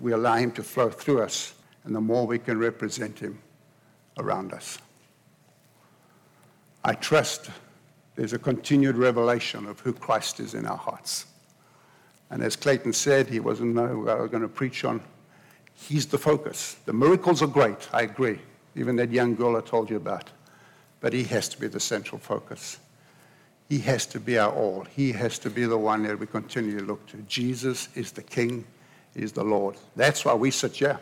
we 0.00 0.12
allow 0.12 0.36
him 0.36 0.52
to 0.52 0.62
flow 0.62 0.90
through 0.90 1.22
us, 1.22 1.54
and 1.84 1.94
the 1.94 2.00
more 2.00 2.26
we 2.26 2.38
can 2.38 2.58
represent 2.58 3.18
him 3.18 3.38
around 4.18 4.52
us. 4.52 4.78
I 6.84 6.94
trust 6.94 7.50
there's 8.14 8.32
a 8.32 8.38
continued 8.38 8.96
revelation 8.96 9.66
of 9.66 9.80
who 9.80 9.92
Christ 9.92 10.40
is 10.40 10.54
in 10.54 10.66
our 10.66 10.76
hearts. 10.76 11.26
And 12.30 12.42
as 12.42 12.56
Clayton 12.56 12.92
said, 12.92 13.28
he 13.28 13.40
wasn't 13.40 13.74
know 13.74 13.98
what 13.98 14.08
I 14.08 14.20
was 14.20 14.30
going 14.30 14.42
to 14.42 14.48
preach 14.48 14.84
on. 14.84 15.02
He's 15.74 16.06
the 16.06 16.18
focus. 16.18 16.76
The 16.86 16.92
miracles 16.92 17.42
are 17.42 17.46
great, 17.46 17.88
I 17.92 18.02
agree. 18.02 18.38
Even 18.74 18.96
that 18.96 19.10
young 19.10 19.34
girl 19.34 19.56
I 19.56 19.60
told 19.60 19.90
you 19.90 19.96
about 19.96 20.30
but 21.02 21.12
he 21.12 21.24
has 21.24 21.48
to 21.48 21.60
be 21.60 21.66
the 21.66 21.80
central 21.80 22.18
focus. 22.18 22.78
He 23.68 23.78
has 23.80 24.06
to 24.06 24.20
be 24.20 24.38
our 24.38 24.52
all. 24.52 24.86
He 24.94 25.12
has 25.12 25.38
to 25.40 25.50
be 25.50 25.64
the 25.64 25.78
one 25.78 26.02
that 26.04 26.18
we 26.18 26.26
continue 26.26 26.78
to 26.78 26.84
look 26.84 27.06
to. 27.08 27.16
Jesus 27.28 27.88
is 27.94 28.12
the 28.12 28.22
King, 28.22 28.64
He's 29.14 29.32
the 29.32 29.44
Lord. 29.44 29.76
That's 29.96 30.24
why 30.24 30.34
we 30.34 30.50
sit 30.50 30.76
here. 30.76 30.98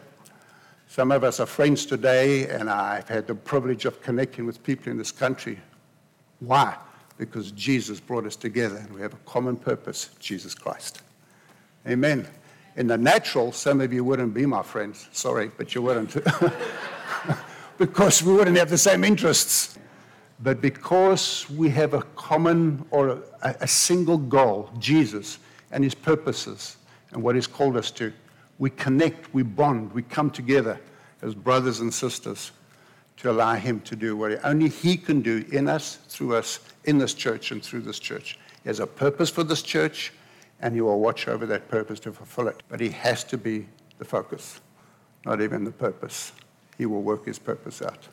Some 0.89 1.13
of 1.13 1.23
us 1.23 1.39
are 1.39 1.47
friends 1.47 1.87
today, 1.87 2.49
and 2.49 2.69
I've 2.69 3.09
had 3.09 3.27
the 3.27 3.35
privilege 3.35 3.85
of 3.85 4.03
connecting 4.03 4.45
with 4.45 4.63
people 4.63 4.91
in 4.91 4.99
this 4.99 5.13
country. 5.13 5.59
Why? 6.41 6.77
Because 7.17 7.53
Jesus 7.53 8.01
brought 8.01 8.27
us 8.27 8.35
together, 8.35 8.77
and 8.77 8.93
we 8.93 9.01
have 9.01 9.13
a 9.13 9.19
common 9.19 9.57
purpose 9.57 10.11
Jesus 10.19 10.55
Christ. 10.55 11.03
Amen. 11.87 12.27
In 12.77 12.87
the 12.87 12.99
natural, 12.99 13.53
some 13.53 13.81
of 13.81 13.93
you 13.93 14.05
wouldn't 14.05 14.35
be 14.35 14.47
my 14.47 14.63
friends. 14.63 15.09
Sorry, 15.13 15.51
but 15.57 15.75
you 15.75 15.83
wouldn't. 15.83 16.17
because 17.79 18.23
we 18.23 18.33
wouldn't 18.33 18.57
have 18.57 18.71
the 18.71 18.79
same 18.79 19.05
interests. 19.05 19.79
But 20.43 20.61
because 20.61 21.49
we 21.51 21.69
have 21.71 21.93
a 21.93 22.03
common 22.17 22.85
or 22.91 23.23
a, 23.43 23.57
a, 23.61 23.69
single 23.69 24.17
goal, 24.17 24.71
Jesus 24.79 25.39
and 25.71 25.85
his 25.85 25.95
purposes 25.95 26.79
and 27.13 27.23
what 27.23 27.35
he's 27.35 27.47
called 27.47 27.77
us 27.77 27.91
to, 27.93 28.13
we 28.59 28.71
connect, 28.71 29.33
we 29.35 29.43
bond, 29.43 29.93
we 29.93 30.03
come 30.03 30.31
together 30.31 30.81
as 31.23 31.35
brothers 31.35 31.81
and 31.81 31.93
sisters 31.93 32.53
to 33.19 33.31
allow 33.31 33.55
him 33.55 33.81
to 33.81 33.95
do 33.95 34.17
what 34.17 34.43
only 34.45 34.69
he 34.71 34.97
can 34.97 35.21
do 35.21 35.45
in 35.53 35.69
us, 35.69 35.97
through 36.09 36.37
us, 36.37 36.61
in 36.85 36.97
this 36.97 37.13
church 37.13 37.51
and 37.51 37.63
through 37.63 37.83
this 37.83 37.99
church. 37.99 38.39
He 38.63 38.69
has 38.71 38.81
a 38.81 38.87
purpose 38.87 39.29
for 39.29 39.45
this 39.45 39.61
church, 39.61 40.13
and 40.61 40.75
he 40.75 40.81
will 40.81 41.01
watch 41.01 41.29
over 41.29 41.45
that 41.47 41.69
purpose 41.69 42.01
to 42.01 42.13
fulfill 42.13 42.49
it. 42.49 42.63
But 42.71 42.81
he 42.81 42.89
has 42.89 43.25
to 43.25 43.37
be 43.37 43.67
the 43.99 44.07
focus, 44.07 44.61
not 45.27 45.43
even 45.43 45.65
the 45.65 45.71
purpose. 45.71 46.33
He 46.79 46.87
will 46.87 47.03
work 47.03 47.27
his 47.27 47.39
purpose 47.39 47.83
out. 47.83 48.09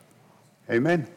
Amen. 0.69 1.07